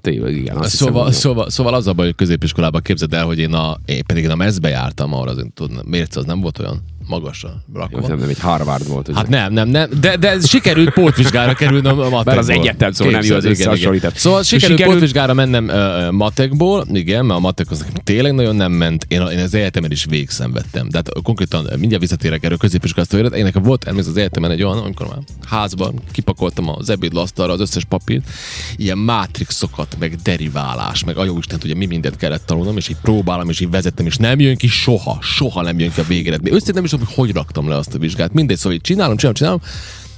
tényleg, 0.00 0.36
igen. 0.36 0.56
Azt 0.56 0.76
Szóval, 0.76 1.12
szóval, 1.12 1.50
szóval 1.50 1.74
az 1.74 1.86
a 1.86 1.92
baj, 1.92 2.06
hogy 2.06 2.14
középiskolában 2.14 2.82
képzeld 2.82 3.14
el, 3.14 3.24
hogy 3.24 3.38
én, 3.38 3.52
a, 3.52 3.76
én 3.84 4.04
pedig 4.04 4.24
én 4.24 4.30
a 4.30 4.34
mezbe 4.34 4.68
jártam, 4.68 5.14
ahol 5.14 5.28
az, 5.28 5.46
tudom, 5.54 5.78
mérce 5.84 6.18
az 6.18 6.24
nem 6.24 6.40
volt 6.40 6.58
olyan 6.58 6.82
magasra 7.06 7.62
Jó, 7.74 7.80
rakva. 7.80 8.08
nem, 8.08 8.18
nem, 8.18 8.28
egy 8.28 8.38
Harvard 8.40 8.88
volt. 8.88 9.08
ugye? 9.08 9.16
Hát 9.16 9.28
nem, 9.28 9.52
nem, 9.52 9.68
nem, 9.68 9.90
de, 10.00 10.16
de 10.16 10.40
sikerült 10.40 10.90
pótvizsgára 10.90 11.54
kerülnöm 11.54 11.98
a 11.98 12.08
matekból. 12.08 12.22
Mert 12.24 12.38
az 12.38 12.48
egyetem, 12.48 12.92
szóval 12.92 13.12
nem 13.12 13.22
jó 13.24 13.34
az 13.34 13.44
összehasonlítás. 13.44 14.12
Szóval 14.16 14.42
sikerült, 14.42 14.70
Sikerült- 14.70 14.94
pótvizsgára 14.98 15.34
mennem 15.34 15.64
uh, 15.68 16.10
matekból, 16.10 16.86
igen, 16.92 17.24
mert 17.24 17.38
a 17.38 17.42
matek 17.42 17.70
az 17.70 17.78
nekem 17.78 17.94
tényleg 18.04 18.34
nagyon 18.34 18.56
nem 18.56 18.72
ment. 18.72 19.04
Én, 19.08 19.20
én 19.20 19.38
az 19.38 19.54
egyetemen 19.54 19.90
is 19.90 20.04
végszenvedtem. 20.04 20.88
Tehát 20.88 21.08
konkrétan 21.22 21.68
mindjárt 21.76 22.00
visszatérek 22.02 22.44
erről 22.44 22.56
középiskoláztól 22.56 23.20
élet. 23.20 23.34
Én 23.34 23.44
nekem 23.44 23.62
volt 23.62 23.84
elmész 23.84 24.06
az 24.06 24.16
egyetemen 24.16 24.50
egy 24.50 24.62
olyan, 24.62 24.78
amikor 24.78 25.06
már 25.06 25.18
házban 25.48 25.94
kipakoltam 26.12 26.68
az 26.68 26.90
ebédlasztalra 26.90 27.52
az 27.52 27.60
összes 27.60 27.84
papírt, 27.84 28.30
ilyen 28.76 28.98
mátrixokat, 28.98 29.96
meg 29.98 30.16
deriválás, 30.22 31.04
meg 31.04 31.16
a 31.16 31.24
jó 31.24 31.38
Isten 31.38 31.58
tudja, 31.58 31.76
mi 31.76 31.86
mindent 31.86 32.16
kellett 32.16 32.46
tanulnom, 32.46 32.76
és 32.76 32.88
így 32.88 32.96
próbálom, 33.02 33.48
és 33.48 33.60
így 33.60 33.70
vezettem, 33.70 34.06
és 34.06 34.16
nem 34.16 34.40
jön 34.40 34.56
ki 34.56 34.66
soha, 34.66 35.18
soha 35.20 35.62
nem 35.62 35.78
jön 35.78 35.92
ki 35.92 36.00
a 36.00 36.04
végeredmény. 36.08 36.54
Össze 36.54 36.72
nem 36.72 36.84
is 36.84 36.91
tudom, 36.98 37.14
hogy 37.14 37.26
hogy 37.26 37.34
raktam 37.34 37.68
le 37.68 37.76
azt 37.76 37.94
a 37.94 37.98
vizsgát. 37.98 38.32
Mindegy, 38.32 38.56
szóval 38.56 38.72
így 38.72 38.80
csinálom, 38.80 39.16
csinálom, 39.16 39.36
csinálom, 39.36 39.60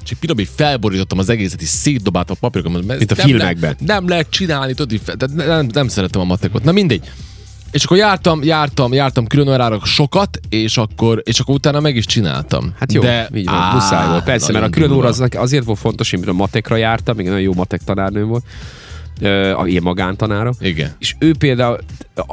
és 0.05 0.11
így 0.11 0.19
pirobi 0.19 0.49
felborítottam 0.55 1.19
az 1.19 1.29
egészet, 1.29 1.63
és 1.63 1.69
szétdobáltam 1.69 2.37
a 2.41 2.47
papírokat. 2.47 2.85
Mint 2.99 3.11
a 3.11 3.15
nem 3.17 3.27
filmekben. 3.27 3.77
Le, 3.79 3.95
nem 3.95 4.09
lehet 4.09 4.31
csinálni, 4.31 4.75
tudod, 4.75 5.01
tehát 5.05 5.35
nem, 5.35 5.69
nem 5.73 5.89
szeretem 5.89 6.21
a 6.21 6.25
matekot. 6.25 6.65
Na 6.65 6.73
mindegy. 6.73 7.11
És 7.71 7.85
akkor 7.85 7.97
jártam, 7.97 8.43
jártam, 8.43 8.93
jártam 8.93 9.27
külön 9.27 9.49
órára 9.49 9.81
sokat, 9.85 10.41
és 10.49 10.77
akkor, 10.77 11.23
és 11.25 11.41
akkor 11.41 11.55
utána 11.55 11.81
meg 11.81 11.97
is 11.97 12.07
csináltam. 12.07 12.75
Hát 12.79 12.93
jó, 12.93 13.01
De, 13.01 13.29
így 13.35 13.45
van, 13.45 13.55
á, 13.55 13.73
muszáj 13.73 14.09
volt. 14.09 14.25
Persze, 14.25 14.53
mert 14.53 14.65
a 14.65 14.69
külön 14.69 14.91
óra 14.91 15.09
az 15.09 15.25
azért 15.31 15.65
volt 15.65 15.79
fontos, 15.79 16.13
én 16.13 16.19
például 16.21 16.39
matekra 16.39 16.77
jártam, 16.77 17.17
még 17.17 17.27
nagyon 17.27 17.41
jó 17.41 17.55
matek 17.55 17.85
tanárnőm 17.85 18.29
volt, 18.29 18.45
a 18.45 18.84
ilyen 19.65 19.83
magántanára. 19.83 20.53
Igen. 20.61 20.93
És 20.99 21.15
ő 21.19 21.35
például, 21.39 21.79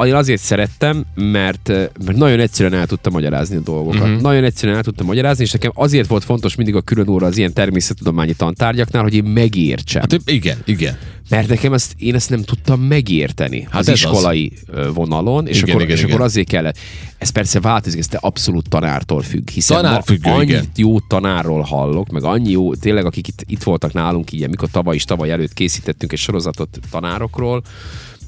én 0.06 0.16
azért 0.16 0.42
szerettem, 0.42 1.06
mert, 1.16 1.68
mert 2.06 2.18
nagyon 2.18 2.40
egyszerűen 2.40 2.80
el 2.80 2.88
tudta 2.88 3.10
magyarázni 3.10 3.56
a 3.56 3.60
dolgokat. 3.60 4.02
Uh-huh. 4.02 4.22
Nagyon 4.22 4.44
egyszerűen 4.44 4.78
el 4.78 4.84
tudta 4.84 5.04
magyarázni, 5.04 5.44
és 5.44 5.52
nekem 5.52 5.72
azért 5.76 6.08
volt 6.08 6.24
fontos 6.24 6.56
mindig 6.56 6.76
a 6.76 6.82
külön 6.82 7.08
óra 7.08 7.28
az 7.28 7.38
ilyen 7.38 7.54
természettudományi 7.54 8.34
tantárgyaknál, 8.34 9.04
hogy 9.04 9.16
én 9.16 9.24
megértsem. 9.24 10.02
Hát, 10.02 10.20
igen, 10.26 10.58
igen. 10.66 10.98
Mert 11.32 11.48
nekem 11.48 11.74
ezt, 11.74 11.94
én 11.98 12.16
ezt 12.16 12.30
nem 12.30 12.42
tudtam 12.42 12.82
megérteni 12.82 13.68
hát 13.70 13.82
az 13.82 13.90
iskolai 13.90 14.52
az. 14.68 14.94
vonalon, 14.94 15.48
és, 15.48 15.58
Igen, 15.58 15.70
akkor, 15.70 15.82
igen, 15.82 15.96
és 15.96 16.02
igen. 16.02 16.14
akkor 16.14 16.26
azért 16.26 16.48
kellett. 16.48 16.78
Ez 17.18 17.30
persze 17.30 17.60
változik, 17.60 18.00
ez 18.00 18.08
te 18.08 18.18
abszolút 18.22 18.70
tanártól 18.70 19.22
függ, 19.22 19.50
hiszen 19.50 19.82
Tanárfüggő, 19.82 20.30
ma 20.30 20.36
annyit 20.36 20.50
igen. 20.50 20.70
jó 20.76 21.00
tanárról 21.00 21.62
hallok, 21.62 22.10
meg 22.10 22.24
annyi 22.24 22.52
jó, 22.52 22.76
tényleg 22.76 23.06
akik 23.06 23.28
itt, 23.28 23.44
itt 23.48 23.64
voltak 23.64 23.94
nálunk, 23.94 24.32
így, 24.32 24.50
mikor 24.50 24.70
tavaly 24.72 24.96
is 24.96 25.04
tavaly 25.04 25.32
előtt 25.32 25.54
készítettünk 25.54 26.12
egy 26.12 26.20
sorozatot 26.20 26.80
tanárokról, 26.90 27.64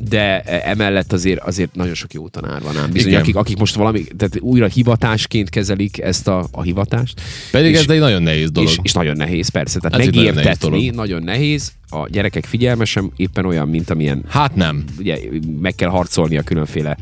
de 0.09 0.41
emellett 0.41 1.13
azért, 1.13 1.39
azért 1.39 1.75
nagyon 1.75 1.93
sok 1.93 2.13
jó 2.13 2.27
tanár 2.27 2.61
van 2.61 2.77
ám. 2.77 2.91
Bizony, 2.91 3.09
Igen. 3.09 3.21
akik, 3.21 3.35
akik 3.35 3.57
most 3.57 3.75
valami, 3.75 4.03
tehát 4.17 4.39
újra 4.39 4.67
hivatásként 4.67 5.49
kezelik 5.49 6.01
ezt 6.01 6.27
a, 6.27 6.47
a 6.51 6.61
hivatást. 6.61 7.21
Pedig 7.51 7.71
és, 7.73 7.79
ez 7.79 7.89
egy 7.89 7.99
nagyon 7.99 8.23
nehéz 8.23 8.51
dolog. 8.51 8.69
és, 8.69 8.77
és 8.81 8.93
nagyon 8.93 9.15
nehéz, 9.17 9.47
persze. 9.49 9.79
Tehát 9.79 9.99
Ez 9.99 10.07
egy 10.07 10.15
nagyon 10.15 10.33
nehéz 10.33 10.35
megértetni 10.45 10.79
dolog. 10.89 10.95
nagyon 10.95 11.23
nehéz. 11.23 11.71
A 11.93 12.07
gyerekek 12.11 12.45
figyelmesen 12.45 13.11
éppen 13.15 13.45
olyan, 13.45 13.67
mint 13.67 13.89
amilyen 13.89 14.23
Hát 14.29 14.55
nem. 14.55 14.83
ugye 14.99 15.17
meg 15.61 15.75
kell 15.75 15.89
harcolni 15.89 16.37
a 16.37 16.41
különféle 16.41 16.97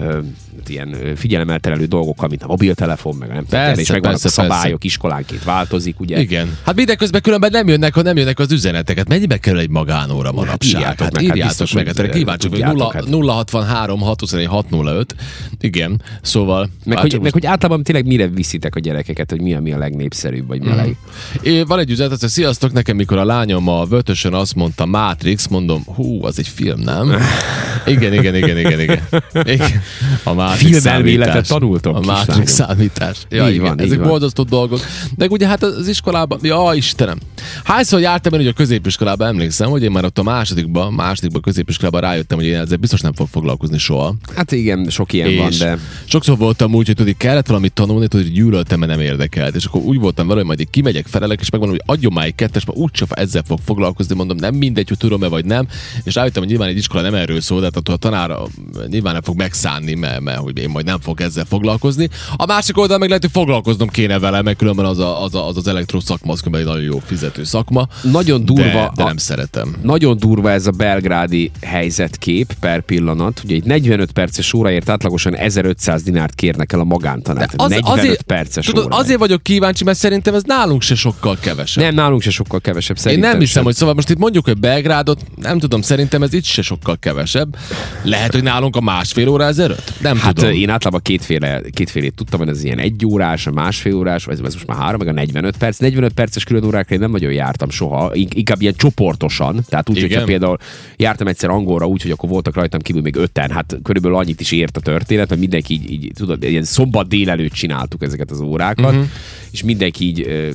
ö, 0.00 0.18
ilyen 0.66 0.92
ö, 0.94 1.14
figyelemelterelő 1.16 1.84
dolgokkal, 1.84 2.28
mint 2.28 2.42
a 2.42 2.46
mobiltelefon, 2.46 3.16
meg 3.16 3.28
nem 3.28 3.44
tudom, 3.44 3.60
Persze, 3.60 3.80
és 3.80 3.90
megvannak 3.90 4.20
persze, 4.20 4.40
a 4.42 4.44
szabályok, 4.44 4.84
iskolánként 4.84 5.44
változik, 5.44 6.00
ugye? 6.00 6.20
Igen. 6.20 6.56
Hát 6.64 6.74
mindeközben 6.74 7.20
különben 7.22 7.50
nem 7.50 7.68
jönnek, 7.68 7.94
ha 7.94 8.02
nem 8.02 8.16
jönnek 8.16 8.38
az 8.38 8.52
üzeneteket. 8.52 9.08
Mennyibe 9.08 9.38
kerül 9.38 9.58
egy 9.58 9.68
magánóra 9.70 10.32
manapság? 10.32 10.80
írjátok 10.80 11.00
Hát 11.00 11.12
meg, 11.14 11.24
hát 11.26 11.36
írjátok 11.36 11.72
meg. 11.72 11.86
Hát, 11.86 12.10
kíváncsi 12.10 12.48
vagyok. 12.48 12.68
tudjátok, 12.68 13.08
0, 13.08 13.32
hát. 13.34 13.44
063 13.50 14.00
621 14.00 14.46
605. 14.46 15.14
Igen. 15.60 16.02
Szóval... 16.22 16.68
Meg, 16.84 16.92
hát 16.94 17.00
hogy, 17.02 17.10
csak 17.10 17.22
meg 17.22 17.32
most- 17.32 17.44
hogy 17.44 17.52
általában 17.52 17.82
tényleg 17.82 18.06
mire 18.06 18.28
viszitek 18.28 18.74
a 18.74 18.80
gyerekeket, 18.80 19.30
hogy 19.30 19.40
mi 19.40 19.54
a, 19.54 19.60
mi 19.60 19.72
a 19.72 19.78
legnépszerűbb, 19.78 20.46
vagy 20.46 20.60
mi 20.62 20.70
a 20.70 20.74
leg... 20.74 20.96
É, 21.42 21.62
van 21.62 21.78
egy 21.78 21.90
üzenet, 21.90 22.20
hogy 22.20 22.28
sziasztok, 22.28 22.72
nekem 22.72 22.96
mikor 22.96 23.18
a 23.18 23.24
lányom 23.24 23.68
a 23.68 23.84
vötösön 23.84 24.33
azt 24.34 24.54
mondta 24.54 24.86
Matrix, 24.86 25.46
mondom, 25.46 25.82
hú, 25.86 26.24
az 26.24 26.38
egy 26.38 26.48
film, 26.48 26.80
nem? 26.80 27.16
Igen, 27.86 28.12
igen, 28.12 28.34
igen, 28.34 28.58
igen, 28.58 28.80
igen. 28.80 29.00
igen. 29.44 29.82
A 30.22 30.32
Matrix 30.32 30.80
Filmelméletet 30.82 31.44
számítás. 31.44 31.48
tanultok, 31.48 31.96
A. 31.96 32.00
Matrix 32.00 32.52
számítás. 32.52 33.16
Ja, 33.28 33.48
Így 33.48 33.54
igen, 33.54 33.66
van, 33.66 33.80
ezek 33.80 34.02
borzasztó 34.02 34.42
dolgok. 34.42 34.80
De 35.16 35.26
ugye 35.30 35.46
hát 35.46 35.62
az 35.62 35.88
iskolában, 35.88 36.38
ja 36.42 36.70
Istenem. 36.74 37.18
Hányszor 37.64 38.00
jártam 38.00 38.32
én 38.32 38.40
ugye 38.40 38.50
a 38.50 38.52
középiskolában, 38.52 39.28
emlékszem, 39.28 39.70
hogy 39.70 39.82
én 39.82 39.90
már 39.90 40.04
ott 40.04 40.18
a 40.18 40.22
másodikban, 40.22 40.92
másodikban 40.92 41.42
középiskolában 41.42 42.00
rájöttem, 42.00 42.38
hogy 42.38 42.46
én 42.46 42.58
ezzel 42.58 42.76
biztos 42.76 43.00
nem 43.00 43.12
fog 43.12 43.28
foglalkozni 43.28 43.78
soha. 43.78 44.14
Hát 44.34 44.52
igen, 44.52 44.90
sok 44.90 45.12
ilyen 45.12 45.36
van, 45.36 45.50
És 45.50 45.58
de... 45.58 45.78
sokszor 46.04 46.38
voltam 46.38 46.74
úgy, 46.74 46.86
hogy 46.86 46.94
tudod, 46.94 47.16
kellett 47.16 47.46
valamit 47.46 47.72
tanulni, 47.72 48.08
tudod, 48.08 48.26
hogy 48.26 48.34
gyűlöltem, 48.34 48.78
mert 48.78 48.90
nem 48.90 49.00
érdekelt. 49.00 49.54
És 49.54 49.64
akkor 49.64 49.80
úgy 49.80 49.98
voltam 49.98 50.26
vele, 50.26 50.38
hogy 50.38 50.48
majd 50.48 50.60
így 50.60 50.70
kimegyek, 50.70 51.06
felelek, 51.06 51.40
és 51.40 51.50
megmondom, 51.50 51.78
hogy 51.78 51.96
adjon 51.96 52.12
már 52.12 52.26
egy 52.26 52.34
kettes, 52.34 52.64
mert 52.64 52.78
úgyse 52.78 53.06
ezzel 53.10 53.42
fog 53.46 53.58
foglalkozni, 53.64 54.14
mondom, 54.14 54.36
nem 54.36 54.54
mindegy, 54.54 54.88
hogy 54.88 54.98
tudom-e 54.98 55.28
vagy 55.28 55.44
nem. 55.44 55.66
És 56.02 56.14
rájöttem, 56.14 56.42
hogy 56.42 56.50
nyilván 56.50 56.68
egy 56.68 56.76
iskola 56.76 57.02
nem 57.02 57.14
erről 57.14 57.40
szól, 57.40 57.58
de 57.58 57.64
hát 57.64 57.76
attól 57.76 57.94
a 57.94 57.98
tanár 57.98 58.36
nyilván 58.86 59.12
nem 59.12 59.22
fog 59.22 59.36
megszánni, 59.36 59.94
mert, 59.94 60.20
mert, 60.20 60.38
hogy 60.38 60.58
én 60.58 60.68
majd 60.68 60.84
nem 60.84 61.00
fog 61.00 61.20
ezzel 61.20 61.44
foglalkozni. 61.44 62.08
A 62.36 62.46
másik 62.46 62.78
oldal 62.78 62.98
meg 62.98 63.08
lehet, 63.08 63.22
hogy 63.22 63.32
foglalkoznom 63.32 63.88
kéne 63.88 64.18
vele, 64.18 64.42
mert 64.42 64.56
különben 64.56 64.84
az 64.84 64.98
a, 64.98 65.22
az, 65.22 65.34
a, 65.34 65.48
az, 65.48 65.56
az 65.66 65.84
szakma, 65.98 66.34
egy 66.52 66.64
nagyon 66.64 66.82
jó 66.82 66.98
fizető 66.98 67.44
szakma. 67.54 67.88
Nagyon 68.02 68.44
durva, 68.44 68.62
de, 68.62 68.90
de 68.94 69.02
a- 69.02 69.06
nem 69.06 69.16
szeretem. 69.16 69.74
Nagyon 69.82 70.16
durva 70.18 70.50
ez 70.50 70.66
a 70.66 70.70
belgrádi 70.70 71.50
helyzetkép 71.62 72.52
per 72.60 72.80
pillanat. 72.80 73.40
Ugye 73.44 73.54
egy 73.54 73.64
45 73.64 74.12
perces 74.12 74.52
óráért 74.52 74.88
átlagosan 74.88 75.36
1500 75.36 76.02
dinárt 76.02 76.34
kérnek 76.34 76.72
el 76.72 76.80
a 76.80 76.84
magántanár. 76.84 77.48
Tehát 77.48 77.70
45 77.84 78.22
perces 78.22 78.66
tudod, 78.66 78.84
óráért. 78.84 79.04
azért 79.04 79.18
vagyok 79.18 79.42
kíváncsi, 79.42 79.84
mert 79.84 79.98
szerintem 79.98 80.34
ez 80.34 80.42
nálunk 80.46 80.82
se 80.82 80.94
sokkal 80.94 81.36
kevesebb. 81.40 81.84
Nem, 81.84 81.94
nálunk 81.94 82.22
se 82.22 82.30
sokkal 82.30 82.60
kevesebb. 82.60 82.96
Én 82.96 83.02
Szerintem 83.02 83.30
nem 83.30 83.38
hiszem, 83.38 83.54
sem. 83.54 83.64
hogy 83.64 83.74
szóval 83.74 83.94
most 83.94 84.10
itt 84.10 84.18
mondjuk, 84.18 84.44
hogy 84.44 84.58
Belgrádot, 84.58 85.20
nem 85.40 85.58
tudom, 85.58 85.82
szerintem 85.82 86.22
ez 86.22 86.32
itt 86.32 86.44
se 86.44 86.62
sokkal 86.62 86.96
kevesebb. 87.00 87.56
Lehet, 88.02 88.32
hogy 88.32 88.42
nálunk 88.42 88.76
a 88.76 88.80
másfél 88.80 89.28
óra 89.28 89.44
ezelőtt? 89.44 89.92
Nem 90.00 90.18
Hát 90.18 90.34
tudom. 90.34 90.50
én 90.52 90.70
általában 90.70 91.00
kétféle, 91.02 91.60
kétfélét 91.72 92.14
tudtam, 92.14 92.38
hogy 92.38 92.48
ez 92.48 92.64
ilyen 92.64 92.78
egy 92.78 93.06
órás, 93.06 93.46
a 93.46 93.50
másfél 93.50 93.94
órás, 93.94 94.24
vagy 94.24 94.34
ez 94.34 94.40
most 94.40 94.66
már 94.66 94.76
három, 94.78 94.98
meg 94.98 95.08
a 95.08 95.12
45 95.12 95.56
perc. 95.56 95.78
45 95.78 96.12
perces 96.12 96.44
külön 96.44 96.64
órákra 96.64 96.94
én 96.94 97.00
nem 97.00 97.10
nagyon 97.10 97.32
jártam 97.44 97.70
soha, 97.70 98.10
In- 98.14 98.34
inkább 98.34 98.60
ilyen 98.60 98.74
csoportosan. 98.76 99.64
Tehát 99.68 99.90
úgy, 99.90 99.96
Igen. 99.96 100.08
hogyha 100.08 100.24
például 100.24 100.58
jártam 100.96 101.26
egyszer 101.26 101.50
angolra 101.50 101.86
úgy, 101.86 102.02
hogy 102.02 102.10
akkor 102.10 102.28
voltak 102.28 102.54
rajtam 102.54 102.80
kívül 102.80 103.02
még 103.02 103.16
öten, 103.16 103.50
hát 103.50 103.78
körülbelül 103.82 104.16
annyit 104.16 104.40
is 104.40 104.52
ért 104.52 104.76
a 104.76 104.80
történet, 104.80 105.28
mert 105.28 105.40
mindenki 105.40 105.74
így, 105.74 105.90
így 105.90 106.10
tudod, 106.14 106.42
ilyen 106.42 106.62
szombat 106.62 107.08
délelőtt 107.08 107.52
csináltuk 107.52 108.02
ezeket 108.02 108.30
az 108.30 108.40
órákat, 108.40 108.92
uh-huh. 108.92 109.06
és 109.50 109.62
mindenki 109.62 110.04
így 110.04 110.20
ö, 110.20 110.48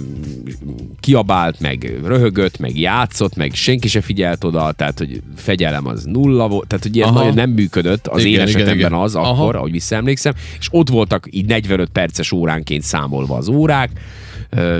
kiabált, 0.99 1.59
meg 1.59 1.99
röhögött, 2.03 2.59
meg 2.59 2.79
játszott, 2.79 3.35
meg 3.35 3.53
senki 3.53 3.87
se 3.87 4.01
figyelt 4.01 4.43
oda, 4.43 4.71
tehát 4.71 4.97
hogy 4.97 5.21
fegyelem 5.35 5.87
az 5.87 6.03
nulla 6.03 6.47
volt, 6.47 6.67
tehát 6.67 6.83
hogy 6.83 6.95
ilyen 6.95 7.13
nagyon 7.13 7.33
nem 7.33 7.49
működött 7.49 8.07
az 8.07 8.19
Igen, 8.19 8.27
én 8.27 8.33
igen, 8.33 8.47
esetemben 8.47 8.77
igen. 8.77 8.93
az 8.93 9.15
Aha. 9.15 9.29
akkor, 9.29 9.55
ahogy 9.55 9.71
visszaemlékszem, 9.71 10.33
és 10.59 10.67
ott 10.71 10.89
voltak 10.89 11.27
így 11.29 11.45
45 11.45 11.89
perces 11.89 12.31
óránként 12.31 12.83
számolva 12.83 13.35
az 13.35 13.47
órák, 13.47 13.89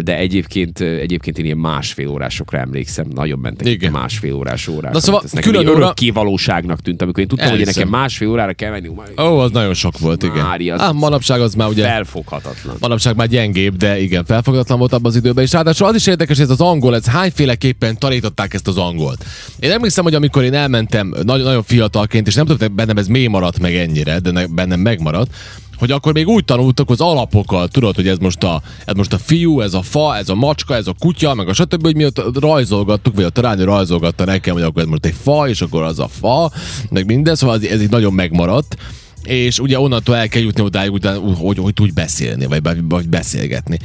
de 0.04 0.18
egyébként, 0.18 0.80
egyébként 0.80 1.38
én 1.38 1.46
ilyen 1.46 1.58
másfél 1.58 2.08
órásokra 2.08 2.58
emlékszem, 2.58 3.06
nagyon 3.16 3.40
mentek 3.40 3.68
Igen. 3.68 3.92
másfél 3.92 4.34
órás 4.34 4.68
órák. 4.68 4.92
Na 4.94 5.00
szóval 5.00 5.22
ez 5.34 5.40
külön 5.40 5.68
óra- 5.68 5.94
valóságnak 6.14 6.80
tűnt, 6.82 7.02
amikor 7.02 7.20
én 7.22 7.28
tudtam, 7.28 7.50
hogy 7.50 7.60
Elhiszem. 7.60 7.84
nekem 7.84 8.00
másfél 8.00 8.28
órára 8.30 8.54
kell 8.54 8.72
menni, 8.72 8.88
Ó, 9.18 9.38
az 9.40 9.52
nagyon 9.52 9.74
sok 9.74 10.00
volt, 10.00 10.24
igen. 10.24 10.46
Mária, 10.46 10.74
az- 10.74 10.82
Á, 10.82 10.92
manapság 10.92 11.42
az 11.42 11.54
már 11.54 11.68
ugye... 11.68 11.84
felfoghatatlan. 11.84 12.76
Manapság 12.80 13.16
már 13.16 13.28
gyengébb, 13.28 13.76
de 13.76 14.00
igen, 14.00 14.26
felfogadatlan 14.26 14.78
volt 14.80 14.94
abban 14.94 15.12
az 15.12 15.18
időben, 15.18 15.44
és 15.44 15.52
ráadásul 15.52 15.88
az 15.88 15.96
is 15.96 16.08
érdekes, 16.08 16.36
hogy 16.36 16.46
ez 16.46 16.52
az 16.52 16.62
angol, 16.62 16.96
ez 16.96 17.06
hányféleképpen 17.08 17.98
tanították 17.98 18.54
ezt 18.54 18.68
az 18.68 18.78
angolt. 18.78 19.26
Én 19.60 19.72
emlékszem, 19.72 20.04
hogy 20.04 20.16
amikor 20.16 20.44
én 20.44 20.54
elmentem 20.54 21.14
nagyon, 21.24 21.46
nagyon 21.46 21.64
fiatalként, 21.64 22.28
és 22.28 22.36
nem 22.36 22.46
tudom, 22.46 22.60
hogy 22.68 22.72
bennem 22.76 22.98
ez 22.98 23.08
mély 23.08 23.28
maradt 23.28 23.60
meg 23.60 23.76
ennyire, 23.76 24.20
de 24.20 24.32
ne, 24.32 24.48
bennem 24.48 24.80
megmaradt, 24.80 25.34
hogy 25.80 25.92
akkor 25.92 26.14
még 26.14 26.28
úgy 26.28 26.46
tanultak 26.46 26.90
az 26.90 27.02
alapokat, 27.02 27.72
tudod, 27.72 27.96
hogy 27.96 28.08
ez 28.08 28.18
most, 28.18 28.44
a, 28.44 28.62
ez 28.86 28.96
most 28.96 29.14
a 29.14 29.18
fiú, 29.18 29.62
ez 29.62 29.74
a 29.74 29.82
fa, 29.82 30.18
ez 30.18 30.30
a 30.30 30.36
macska, 30.36 30.76
ez 30.76 30.88
a 30.88 30.96
kutya, 31.00 31.34
meg 31.34 31.48
a 31.48 31.54
stb., 31.54 31.82
hogy 31.82 31.96
mi 31.96 32.06
ott 32.06 32.40
rajzolgattuk, 32.40 33.16
vagy 33.16 33.24
a 33.24 33.30
talán 33.30 33.58
rajzolgatta 33.58 34.26
nekem, 34.26 34.54
hogy 34.54 34.64
akkor 34.64 34.82
ez 34.82 34.88
most 34.88 35.06
egy 35.06 35.16
fa, 35.22 35.50
és 35.50 35.62
akkor 35.62 35.82
az 35.82 36.00
a 36.00 36.08
fa, 36.08 36.52
meg 36.90 37.06
minden, 37.06 37.36
szóval 37.36 37.56
ez, 37.56 37.64
ez 37.64 37.82
így 37.82 37.90
nagyon 37.90 38.14
megmaradt 38.14 38.78
és 39.24 39.60
ugye 39.60 39.80
onnantól 39.80 40.16
el 40.16 40.28
kell 40.28 40.42
jutni 40.42 40.62
odáig, 40.62 40.92
utána, 40.92 41.20
hogy, 41.20 41.58
hogy 41.58 41.74
tudj 41.74 41.92
beszélni, 41.92 42.46
vagy, 42.46 42.62
vagy 42.84 43.10
beszélgetni. 43.10 43.80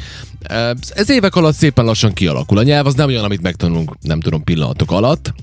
Ez 0.89 1.11
évek 1.11 1.37
alatt 1.37 1.55
szépen 1.55 1.85
lassan 1.85 2.13
kialakul. 2.13 2.59
A 2.59 2.63
nyelv 2.63 2.87
az 2.87 2.95
nem 2.95 3.09
olyan, 3.09 3.25
amit 3.25 3.43
megtanulunk, 3.43 3.97
nem 4.01 4.21
tudom, 4.21 4.45
pillanatok 4.45 4.91
alatt. 4.91 5.35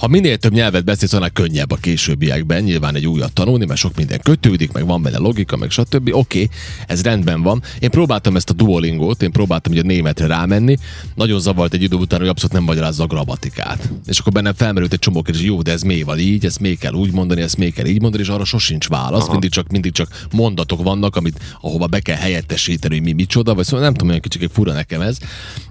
Ha 0.00 0.08
minél 0.08 0.36
több 0.36 0.52
nyelvet 0.52 0.84
beszélsz, 0.84 1.12
annál 1.12 1.30
könnyebb 1.30 1.70
a 1.70 1.76
későbbiekben 1.76 2.62
nyilván 2.62 2.94
egy 2.94 3.06
újat 3.06 3.32
tanulni, 3.32 3.64
mert 3.64 3.80
sok 3.80 3.96
minden 3.96 4.20
kötődik, 4.22 4.72
meg 4.72 4.86
van 4.86 5.02
benne 5.02 5.18
logika, 5.18 5.56
meg 5.56 5.70
stb. 5.70 6.08
Oké, 6.12 6.42
okay, 6.42 6.48
ez 6.86 7.02
rendben 7.02 7.42
van. 7.42 7.62
Én 7.78 7.90
próbáltam 7.90 8.36
ezt 8.36 8.50
a 8.50 8.52
duolingót, 8.52 9.22
én 9.22 9.30
próbáltam 9.30 9.72
ugye 9.72 9.80
a 9.80 9.84
németre 9.84 10.26
rámenni. 10.26 10.76
Nagyon 11.14 11.40
zavart 11.40 11.74
egy 11.74 11.82
idő 11.82 11.96
után, 11.96 12.20
hogy 12.20 12.28
abszolút 12.28 12.52
nem 12.52 12.62
magyarázza 12.62 13.02
a 13.02 13.06
grammatikát. 13.06 13.90
És 14.06 14.18
akkor 14.18 14.32
bennem 14.32 14.54
felmerült 14.54 14.92
egy 14.92 14.98
csomó 14.98 15.22
kérdés, 15.22 15.44
jó, 15.44 15.62
de 15.62 15.72
ez 15.72 15.82
még 15.82 16.04
van 16.04 16.18
így, 16.18 16.44
ezt 16.44 16.60
még 16.60 16.78
kell 16.78 16.92
úgy 16.92 17.12
mondani, 17.12 17.42
ezt 17.42 17.56
még 17.56 17.74
kell 17.74 17.86
így 17.86 18.00
mondani, 18.00 18.22
és 18.22 18.28
arra 18.28 18.44
sosincs 18.44 18.88
válasz. 18.88 19.22
Aha. 19.22 19.30
Mindig 19.30 19.50
csak, 19.50 19.68
mindig 19.70 19.92
csak 19.92 20.26
mondatok 20.32 20.82
vannak, 20.82 21.16
amit, 21.16 21.40
ahova 21.60 21.86
be 21.86 22.00
kell 22.00 22.16
helyettesíteni, 22.16 22.94
hogy 22.94 23.04
mi 23.04 23.12
micsoda, 23.12 23.54
vagy 23.54 23.64
szóval 23.64 23.80
nem 23.80 23.92
tudom, 23.92 24.08
olyan 24.08 24.20
kicsit 24.20 24.50
fura 24.52 24.72
nekem 24.72 25.00
ez. 25.00 25.16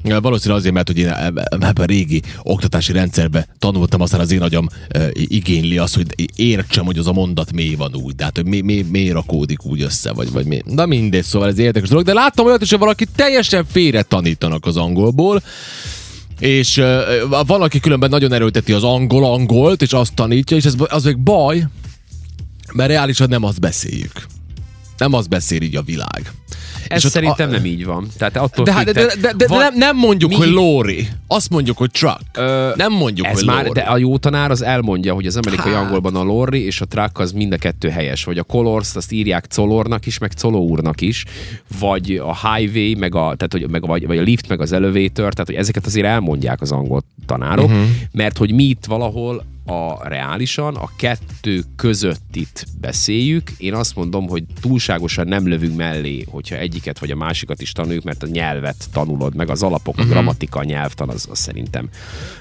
Valószínűleg 0.04 0.60
azért, 0.60 0.74
mert 0.74 0.88
hogy 0.88 0.98
én 0.98 1.10
ebben 1.10 1.72
a 1.76 1.86
régi 1.86 2.22
oktatási 2.44 2.92
rendszerben 2.92 3.46
tanultam, 3.60 4.02
aztán 4.02 4.19
az 4.20 4.32
én 4.32 4.42
agyam 4.42 4.70
e, 4.90 5.10
igényli 5.14 5.78
azt, 5.78 5.96
hogy 5.96 6.06
értsem, 6.36 6.86
hogy 6.86 6.98
az 6.98 7.08
a 7.08 7.12
mondat 7.12 7.52
mi 7.52 7.76
van 7.76 7.96
úgy, 7.96 8.16
tehát 8.16 8.36
hogy 8.36 8.46
mi, 8.46 8.62
mi, 8.62 8.86
mi 8.92 9.12
rakódik 9.12 9.66
úgy 9.66 9.82
össze, 9.82 10.12
vagy, 10.12 10.32
vagy 10.32 10.46
mi. 10.46 10.62
Na 10.66 10.86
mindegy, 10.86 11.24
szóval 11.24 11.48
ez 11.48 11.58
érdekes 11.58 11.90
dolog, 11.90 12.06
de 12.06 12.14
láttam 12.14 12.46
olyat 12.46 12.62
is, 12.62 12.70
hogy 12.70 12.80
valaki 12.80 13.06
teljesen 13.16 13.66
félre 13.72 14.02
tanítanak 14.02 14.66
az 14.66 14.78
angolból, 14.78 15.42
és 16.40 16.78
uh, 16.78 17.46
van, 17.46 17.62
aki 17.62 17.80
különben 17.80 18.10
nagyon 18.10 18.34
erőlteti 18.34 18.74
az 18.74 18.84
angol-angolt, 18.84 19.82
és 19.82 19.94
azt 19.94 20.14
tanítja, 20.14 20.58
és 20.58 20.66
ez, 20.66 20.76
az 20.88 21.04
még 21.04 21.18
baj, 21.18 21.68
mert 22.74 22.90
reálisan 22.90 23.30
nem 23.30 23.44
azt 23.44 23.60
beszéljük. 23.60 24.28
Nem 25.00 25.14
azt 25.14 25.30
beszél 25.30 25.62
így 25.62 25.76
a 25.76 25.82
világ. 25.82 26.32
Ez 26.88 27.06
És 27.06 27.12
szerintem 27.12 27.50
a- 27.50 27.52
nem 27.52 27.66
így 27.66 27.86
van. 27.86 28.08
Tehát 28.18 28.38
attól 28.38 28.66
de, 28.66 28.74
hát- 28.74 28.86
de, 28.86 28.92
de, 28.92 29.16
de, 29.22 29.34
de 29.38 29.48
van- 29.48 29.60
nem, 29.60 29.78
nem 29.78 29.98
mondjuk, 29.98 30.30
mi- 30.30 30.36
hogy 30.36 30.48
lóri. 30.50 31.08
Azt 31.28 31.50
mondjuk, 31.50 31.78
hogy 31.78 31.92
truck. 31.92 32.20
Ö, 32.34 32.70
nem 32.76 32.94
mondjuk, 32.94 33.28
Ez 33.28 33.34
hogy 33.34 33.46
már, 33.46 33.66
lóri. 33.66 33.80
de 33.80 33.86
a 33.86 33.98
jó 33.98 34.18
tanár 34.18 34.52
az 34.52 34.62
elmondja, 34.62 35.14
hogy 35.14 35.26
az 35.26 35.36
amerikai 35.38 35.72
Hát. 35.72 35.82
angolban 35.84 36.16
a 36.16 36.24
lorry 36.24 36.66
és 36.66 36.82
a 36.82 36.86
truck 36.86 37.20
az 37.20 37.32
mind 37.32 37.54
a 37.54 37.58
kettő 37.58 37.90
helyes, 37.90 38.24
vagy 38.24 38.38
a 38.38 38.44
colors 38.44 38.96
azt 38.96 39.12
írják 39.12 39.46
colornak 39.56 40.06
is, 40.06 40.18
meg 40.18 40.32
colóúrnak 40.42 41.02
is, 41.02 41.26
vagy 41.80 42.12
a 42.24 42.50
highway, 42.56 42.96
meg 42.98 43.16
a, 43.16 43.20
tehát, 43.36 43.50
hogy, 43.52 43.70
meg, 43.70 43.86
vagy, 43.88 44.08
vagy 44.08 44.18
a 44.18 44.22
lift, 44.22 44.48
meg 44.48 44.62
az 44.62 44.72
elevator, 44.72 45.34
tehát 45.34 45.46
hogy 45.46 45.56
ezeket 45.56 45.86
azért 45.86 46.06
elmondják 46.06 46.62
az 46.62 46.72
angol 46.72 47.02
tanárok, 47.26 47.66
uh-huh. 47.70 47.82
mert 48.12 48.38
hogy 48.38 48.54
mi 48.54 48.64
itt 48.64 48.86
valahol 48.86 49.46
a 49.70 50.08
reálisan 50.08 50.76
a 50.76 50.90
kettő 50.96 51.64
között 51.76 52.36
itt 52.36 52.66
beszéljük. 52.82 53.52
Én 53.58 53.74
azt 53.74 53.96
mondom, 53.96 54.28
hogy 54.28 54.44
túlságosan 54.62 55.28
nem 55.28 55.48
lövünk 55.48 55.76
mellé, 55.78 56.26
hogyha 56.28 56.56
egyiket 56.56 57.00
vagy 57.00 57.12
a 57.12 57.16
másikat 57.16 57.62
is 57.62 57.72
tanuljuk, 57.72 58.04
mert 58.04 58.24
a 58.24 58.28
nyelvet 58.28 58.86
tanulod, 58.92 59.36
meg 59.36 59.50
az 59.50 59.64
alapok, 59.64 59.96
Mhm. 59.96 60.08
a 60.08 60.10
grammatika, 60.10 60.60
a 60.60 60.64
nyelvtan 60.64 61.10
az, 61.10 61.28
az 61.32 61.40
szerintem 61.40 61.90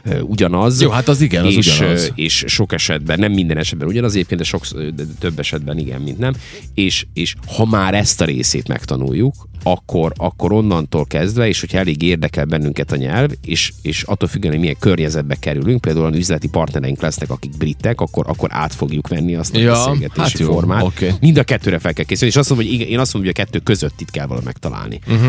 ö, 0.05 0.21
ugyanaz. 0.21 0.81
Jó, 0.81 0.91
hát 0.91 1.09
az 1.09 1.21
igen, 1.21 1.45
az 1.45 1.55
és, 1.57 1.79
ugyanaz. 1.79 2.13
És 2.15 2.45
sok 2.47 2.73
esetben, 2.73 3.19
nem 3.19 3.33
minden 3.33 3.57
esetben 3.57 3.89
ugyanaz 3.89 4.13
egyébként, 4.15 4.41
de, 4.41 4.47
sok, 4.47 4.67
de 4.95 5.03
több 5.19 5.39
esetben 5.39 5.79
igen, 5.79 6.01
mint 6.01 6.19
nem. 6.19 6.33
És, 6.75 7.07
és 7.13 7.35
ha 7.57 7.65
már 7.65 7.95
ezt 7.95 8.21
a 8.21 8.25
részét 8.25 8.69
megtanuljuk, 8.69 9.35
akkor, 9.63 10.13
akkor 10.17 10.53
onnantól 10.53 11.05
kezdve, 11.07 11.49
és 11.49 11.61
hogyha 11.61 11.79
elég 11.79 12.03
érdekel 12.03 12.45
bennünket 12.45 12.93
a 12.93 12.97
nyelv, 12.97 13.31
és, 13.45 13.73
és 13.83 14.03
attól 14.03 14.29
függően, 14.29 14.53
hogy 14.53 14.63
milyen 14.63 14.77
környezetbe 14.79 15.35
kerülünk, 15.35 15.81
például 15.81 16.15
üzleti 16.15 16.49
partnereink 16.49 17.01
lesznek, 17.19 17.37
akik 17.37 17.57
britek, 17.57 18.01
akkor, 18.01 18.25
akkor 18.29 18.49
át 18.53 18.75
fogjuk 18.75 19.09
venni 19.09 19.35
azt 19.35 19.55
a 19.55 19.59
Ja, 19.59 19.73
beszélgetési 19.73 20.21
hát 20.21 20.39
jó, 20.39 20.53
formát. 20.53 20.83
oké. 20.83 21.15
Mind 21.21 21.39
a 21.39 21.43
kettőre 21.43 21.79
fel 21.79 21.93
kell 21.93 22.05
készülni, 22.05 22.33
és 22.33 22.39
azt 22.39 22.49
mondom, 22.49 22.67
hogy 22.67 22.75
igen, 22.77 22.89
én 22.89 22.99
azt 22.99 23.13
mondom, 23.15 23.33
hogy 23.33 23.41
a 23.43 23.45
kettő 23.45 23.59
között 23.59 24.01
itt 24.01 24.11
kell 24.11 24.25
valahogy 24.27 24.45
megtalálni. 24.47 24.99
Mhm. 25.07 25.29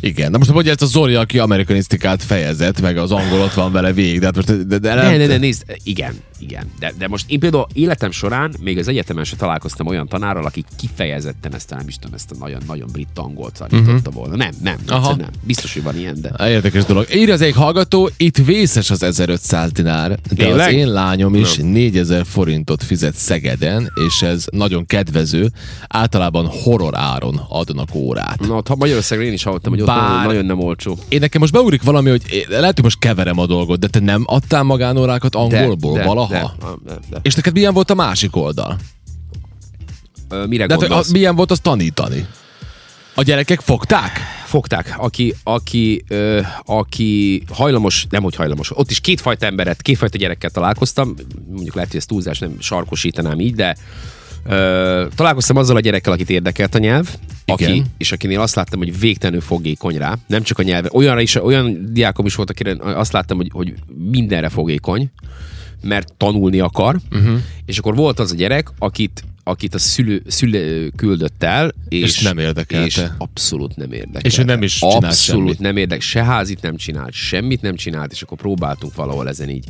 Igen, 0.00 0.32
de 0.32 0.38
most 0.38 0.50
hogy 0.50 0.68
ezt 0.68 0.82
a 0.82 0.86
Zoli, 0.86 1.14
aki 1.14 1.38
amerikanisztikát 1.38 2.22
fejezett, 2.22 2.80
meg 2.80 2.96
az 2.96 3.12
angol 3.12 3.40
ott 3.40 3.54
van 3.54 3.72
vele 3.72 3.92
végig, 3.92 4.18
de 4.18 4.24
hát 4.24 4.36
most 4.36 4.66
de, 4.66 4.78
de, 4.78 4.94
Ne, 4.94 5.16
ne, 5.16 5.26
ne, 5.26 5.36
nézd, 5.36 5.64
igen, 5.82 6.14
igen. 6.38 6.70
De, 6.78 6.92
de 6.98 7.08
most 7.08 7.30
én 7.30 7.38
például 7.38 7.66
életem 7.72 8.10
során 8.10 8.54
még 8.60 8.78
az 8.78 8.88
egyetemen 8.88 9.24
sem 9.24 9.38
találkoztam 9.38 9.86
olyan 9.86 10.08
tanárral, 10.08 10.44
aki 10.44 10.64
kifejezetten 10.76 11.54
ezt 11.54 11.70
nem 11.70 11.88
is 11.88 11.94
tudom, 11.94 12.14
ezt 12.14 12.30
a 12.30 12.34
nagyon-nagyon 12.38 12.88
brit 12.92 13.08
angolt 13.14 13.64
tanította 13.68 14.10
volna. 14.10 14.36
Nem, 14.36 14.50
nem, 14.62 14.76
Aha. 14.88 15.14
Nem. 15.14 15.28
Biztos, 15.42 15.72
hogy 15.72 15.82
van 15.82 15.98
ilyen, 15.98 16.20
de... 16.20 16.48
Érdekes 16.48 16.84
dolog. 16.84 17.06
Írja 17.14 17.34
az 17.34 17.40
egyik 17.40 17.54
hallgató, 17.54 18.10
itt 18.16 18.36
vészes 18.36 18.90
az 18.90 19.02
1500 19.02 19.72
dinár, 19.72 20.08
de 20.08 20.34
Tényleg? 20.34 20.66
az 20.68 20.72
én 20.72 20.92
lányom 20.92 21.34
is 21.34 21.56
4000 21.56 22.24
forintot 22.26 22.82
fizet 22.82 23.14
Szegeden, 23.14 23.92
és 24.06 24.22
ez 24.22 24.44
nagyon 24.50 24.86
kedvező. 24.86 25.50
Általában 25.88 26.46
horror 26.46 26.96
áron 26.96 27.40
adnak 27.48 27.94
órát. 27.94 28.40
Na, 28.40 28.62
ha 28.68 28.76
Magyarországon 28.76 29.24
én 29.24 29.32
is 29.32 29.42
hallottam, 29.42 29.72
hogy 29.72 29.83
ott 29.84 29.94
Bár- 29.94 30.08
nagyon, 30.08 30.24
nagyon 30.24 30.44
nem 30.44 30.60
olcsó. 30.60 30.98
Én 31.08 31.20
nekem 31.20 31.40
most 31.40 31.52
beugrik 31.52 31.82
valami, 31.82 32.10
hogy 32.10 32.46
lehet, 32.48 32.74
hogy 32.74 32.82
most 32.82 32.98
keverem 32.98 33.38
a 33.38 33.46
dolgot, 33.46 33.78
de 33.78 33.86
te 33.86 34.00
nem 34.00 34.22
adtál 34.26 34.62
magánórákat 34.62 35.34
angolból 35.34 36.02
valaha? 36.02 36.54
De, 36.58 36.66
de, 36.84 36.98
de. 37.10 37.18
És 37.22 37.34
neked 37.34 37.52
milyen 37.52 37.74
volt 37.74 37.90
a 37.90 37.94
másik 37.94 38.36
oldal? 38.36 38.76
Ö, 40.28 40.46
Mire 40.46 40.66
De 40.66 40.72
hát, 40.72 40.82
gondolsz? 40.82 41.08
a, 41.08 41.12
milyen 41.12 41.36
volt 41.36 41.50
az 41.50 41.58
tanítani? 41.58 42.26
A 43.14 43.22
gyerekek 43.22 43.60
fogták? 43.60 44.20
fogták, 44.44 44.94
aki, 44.98 45.34
aki, 45.42 46.04
ö, 46.08 46.40
aki 46.64 47.42
hajlamos, 47.52 48.06
nem 48.10 48.22
hogy 48.22 48.34
hajlamos, 48.34 48.76
ott 48.76 48.90
is 48.90 49.00
kétfajta 49.00 49.46
emberet, 49.46 49.82
kétfajta 49.82 50.18
gyerekkel 50.18 50.50
találkoztam, 50.50 51.14
mondjuk 51.50 51.74
lehet, 51.74 51.90
hogy 51.90 51.98
ez 52.00 52.06
túlzás, 52.06 52.38
nem 52.38 52.56
sarkosítanám 52.58 53.40
így, 53.40 53.54
de 53.54 53.76
ö, 54.44 55.06
találkoztam 55.14 55.56
azzal 55.56 55.76
a 55.76 55.80
gyerekkel, 55.80 56.12
akit 56.12 56.30
érdekelt 56.30 56.74
a 56.74 56.78
nyelv, 56.78 57.08
aki, 57.46 57.64
Igen. 57.64 57.84
és 57.98 58.12
akinél 58.12 58.40
azt 58.40 58.54
láttam, 58.54 58.78
hogy 58.78 58.98
végtelenül 58.98 59.40
fogékony 59.40 59.96
rá, 59.96 60.16
nem 60.26 60.42
csak 60.42 60.58
a 60.58 60.62
nyelve, 60.62 60.88
olyanra 60.92 61.20
is, 61.20 61.34
olyan 61.34 61.88
diákom 61.92 62.26
is 62.26 62.34
volt, 62.34 62.50
akire 62.50 62.76
azt 62.80 63.12
láttam, 63.12 63.36
hogy, 63.36 63.50
hogy 63.52 63.74
mindenre 64.10 64.48
fogékony, 64.48 65.10
mert 65.82 66.12
tanulni 66.12 66.60
akar, 66.60 66.96
uh-huh. 67.10 67.40
és 67.64 67.78
akkor 67.78 67.94
volt 67.94 68.18
az 68.18 68.32
a 68.32 68.34
gyerek, 68.34 68.68
akit 68.78 69.24
akit 69.46 69.74
a 69.74 69.78
szülő, 69.78 70.22
szülő 70.26 70.92
küldött 70.96 71.42
el, 71.42 71.72
és, 71.88 72.02
És 72.02 72.20
nem 72.20 72.38
érdekelte. 72.38 72.86
És 72.86 73.02
abszolút 73.18 73.76
nem 73.76 73.92
érdekelte. 73.92 74.28
És 74.28 74.38
ő 74.38 74.42
nem 74.42 74.62
is 74.62 74.78
csinált 74.78 75.04
Abszolút 75.04 75.42
semmit. 75.44 75.58
nem 75.58 75.76
érdek, 75.76 76.00
se 76.00 76.24
házit 76.24 76.62
nem 76.62 76.76
csinált, 76.76 77.12
semmit 77.12 77.62
nem 77.62 77.76
csinált, 77.76 78.12
és 78.12 78.22
akkor 78.22 78.38
próbáltunk 78.38 78.94
valahol 78.94 79.28
ezen 79.28 79.48
így 79.48 79.64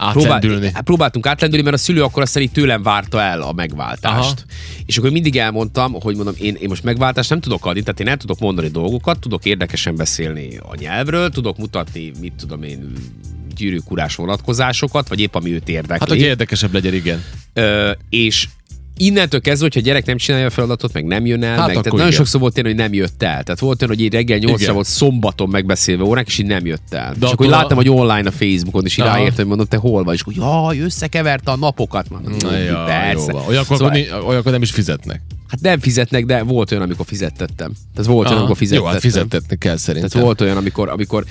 Átlendülni. 0.00 0.70
hát 0.74 0.82
próbáltunk 0.82 1.26
átlendülni, 1.26 1.64
mert 1.64 1.76
a 1.76 1.78
szülő 1.78 2.02
akkor 2.02 2.22
aztán 2.22 2.42
így 2.42 2.52
tőlem 2.52 2.82
várta 2.82 3.20
el 3.20 3.42
a 3.42 3.52
megváltást. 3.52 4.44
Aha. 4.48 4.60
És 4.86 4.98
akkor 4.98 5.10
mindig 5.10 5.36
elmondtam, 5.36 5.92
hogy 5.92 6.16
mondom, 6.16 6.34
én, 6.38 6.54
én 6.54 6.68
most 6.68 6.84
megváltást 6.84 7.30
nem 7.30 7.40
tudok 7.40 7.66
adni, 7.66 7.82
tehát 7.82 8.00
én 8.00 8.06
nem 8.06 8.18
tudok 8.18 8.38
mondani 8.38 8.68
dolgokat, 8.68 9.18
tudok 9.18 9.44
érdekesen 9.44 9.96
beszélni 9.96 10.56
a 10.56 10.74
nyelvről, 10.78 11.30
tudok 11.30 11.58
mutatni, 11.58 12.12
mit 12.20 12.32
tudom 12.32 12.62
én, 12.62 12.92
gyűrűkurás 13.56 14.14
vonatkozásokat, 14.14 15.08
vagy 15.08 15.20
épp 15.20 15.34
ami 15.34 15.52
őt 15.52 15.68
érdekli. 15.68 15.98
Hát, 15.98 16.08
hogy 16.08 16.20
érdekesebb 16.20 16.72
legyen, 16.72 16.94
igen. 16.94 17.24
Ö, 17.52 17.90
és 18.08 18.48
innentől 19.00 19.40
kezdve, 19.40 19.62
hogyha 19.64 19.80
a 19.80 19.82
gyerek 19.82 20.06
nem 20.06 20.16
csinálja 20.16 20.46
a 20.46 20.50
feladatot, 20.50 20.92
meg 20.92 21.04
nem 21.04 21.26
jön 21.26 21.42
el, 21.42 21.48
Hát 21.48 21.58
meg, 21.58 21.68
tehát 21.68 21.84
nagyon 21.84 22.00
igen. 22.00 22.10
sokszor 22.12 22.40
volt 22.40 22.56
olyan, 22.58 22.68
hogy 22.68 22.76
nem 22.78 22.92
jött 22.92 23.22
el. 23.22 23.42
Tehát 23.42 23.58
volt 23.60 23.82
olyan, 23.82 23.94
hogy 23.94 24.04
így 24.04 24.12
reggel 24.12 24.38
8 24.38 24.60
Igen. 24.60 24.74
volt 24.74 24.86
szombaton 24.86 25.48
megbeszélve 25.48 26.02
órák, 26.04 26.26
és 26.26 26.38
így 26.38 26.46
nem 26.46 26.66
jött 26.66 26.94
el. 26.94 27.14
De 27.18 27.26
és 27.26 27.32
akkor 27.32 27.46
a- 27.46 27.50
láttam, 27.50 27.76
hogy 27.76 27.88
online 27.88 28.28
a 28.28 28.32
Facebookon, 28.32 28.84
és 28.84 28.96
így 28.98 29.04
ráértem, 29.04 29.36
hogy 29.36 29.46
mondom, 29.46 29.66
te 29.66 29.76
hol 29.76 30.04
vagy? 30.04 30.14
És 30.14 30.20
akkor, 30.20 30.34
jaj, 30.36 30.78
összekeverte 30.78 31.50
a 31.50 31.56
napokat. 31.56 32.08
Mondom, 32.10 32.32
Na, 32.40 32.56
ja, 32.56 32.84
persze. 32.84 33.34
Olyankor, 33.48 33.76
Szóval- 33.76 34.22
olyankor 34.26 34.52
nem 34.52 34.62
is 34.62 34.70
fizetnek. 34.70 35.20
Hát 35.48 35.60
nem 35.60 35.78
fizetnek, 35.80 36.24
de 36.24 36.42
volt 36.42 36.70
olyan, 36.70 36.82
amikor 36.82 37.06
fizettettem. 37.06 37.72
Tehát 37.94 38.10
volt 38.10 38.26
olyan, 38.26 38.30
Aha. 38.30 38.38
amikor 38.38 38.56
fizettettem. 38.56 38.86
Jó, 38.86 38.92
hát 38.92 39.00
fizetetni 39.02 39.56
kell 39.58 39.76
szerintem. 39.76 40.10
Tehát 40.10 40.26
volt 40.26 40.40
olyan, 40.40 40.56
amikor, 40.56 40.88
amikor 40.88 41.24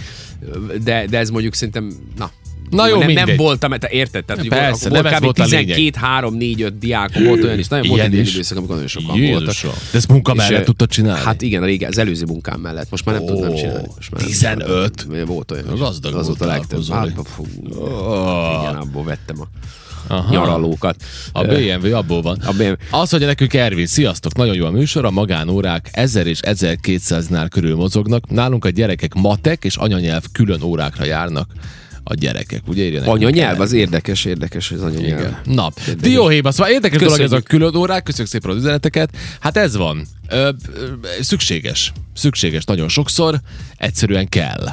de, 0.83 1.05
de 1.09 1.17
ez 1.17 1.29
mondjuk 1.29 1.53
szerintem, 1.53 1.91
na, 2.17 2.31
Na 2.69 2.87
jó, 2.87 2.99
nem, 2.99 3.11
nem 3.11 3.35
voltam, 3.35 3.71
te 3.71 3.87
érted? 3.91 4.25
Tehát, 4.25 4.41
hogy 4.41 4.49
Persze, 4.49 4.89
volt, 4.89 5.03
nem 5.03 5.13
ez 5.13 5.19
volt 5.21 5.39
a 5.39 5.43
lényeg. 5.43 5.65
12, 5.75 6.05
3, 6.05 6.33
4, 6.35 6.61
5 6.61 6.77
diákom 6.79 7.23
volt 7.23 7.43
olyan 7.43 7.59
is. 7.59 7.67
Nagyon 7.67 7.87
volt 7.87 8.01
egy 8.01 8.13
időszak, 8.13 8.57
amikor 8.57 8.73
nagyon 8.73 8.89
sokan 8.89 9.07
voltak. 9.07 9.39
Jézusom. 9.41 9.71
De 9.91 9.97
ezt 9.97 10.07
munka 10.07 10.31
És, 10.31 10.37
mellett 10.37 10.65
tudtad 10.65 10.89
csinálni? 10.89 11.23
Hát 11.23 11.41
igen, 11.41 11.63
régen, 11.63 11.89
az 11.89 11.97
előző 11.97 12.25
munkám 12.25 12.59
mellett. 12.59 12.89
Most 12.89 13.05
már 13.05 13.15
nem 13.15 13.23
Ó, 13.23 13.27
tudnám 13.27 13.55
csinálni. 13.55 13.87
Most 13.95 14.11
már 14.11 14.21
nem 14.21 14.29
15? 14.31 14.93
tudom. 14.95 15.25
Volt 15.25 15.51
olyan. 15.51 15.65
Gazdag 15.77 16.15
Az 16.15 16.27
volt 16.27 16.41
a 16.41 16.45
legtöbb. 16.45 16.87
Hát, 16.91 17.09
fú, 17.35 17.45
Oh. 17.79 18.61
igen, 18.61 18.75
abból 18.75 19.03
vettem 19.03 19.41
a 19.41 19.47
Aha. 20.07 20.31
nyaralókat. 20.31 20.95
A 21.31 21.43
BMW 21.43 21.95
abból 21.95 22.21
van. 22.21 22.37
A 22.45 22.51
BMW. 22.51 22.73
Azt 22.89 23.11
mondja 23.11 23.29
nekünk 23.29 23.53
Ervin, 23.53 23.85
sziasztok, 23.85 24.35
nagyon 24.35 24.55
jó 24.55 24.65
a 24.65 24.71
műsor, 24.71 25.05
a 25.05 25.11
magánórák 25.11 25.89
1000 25.91 26.27
és 26.27 26.39
1200-nál 26.41 27.47
körül 27.49 27.75
mozognak. 27.75 28.29
Nálunk 28.29 28.65
a 28.65 28.69
gyerekek 28.69 29.13
matek 29.13 29.63
és 29.63 29.75
anyanyelv 29.75 30.23
külön 30.31 30.61
órákra 30.61 31.05
járnak 31.05 31.47
a 32.09 32.13
gyerekek, 32.13 32.61
ugye 32.67 32.83
írja 32.83 33.11
Anyanyelv, 33.11 33.59
az 33.59 33.71
érdekes, 33.71 34.25
érdekes, 34.25 34.71
az 34.71 34.81
anyanyelv. 34.81 35.19
Igen. 35.19 35.37
Na, 35.43 35.71
dióhéjba, 35.99 36.51
szóval 36.51 36.71
érdekes 36.71 36.97
Köszönjük. 36.97 37.27
dolog 37.29 37.41
ez 37.41 37.45
a 37.45 37.49
külön 37.49 37.75
órák, 37.75 38.03
köszönjük 38.03 38.29
szépen 38.29 38.49
az 38.51 38.57
üzeneteket. 38.57 39.09
Hát 39.39 39.57
ez 39.57 39.75
van. 39.75 40.05
Ö, 40.29 40.49
ö, 40.73 40.87
szükséges. 41.21 41.93
Szükséges 42.13 42.63
nagyon 42.63 42.87
sokszor, 42.89 43.39
egyszerűen 43.77 44.29
kell. 44.29 44.67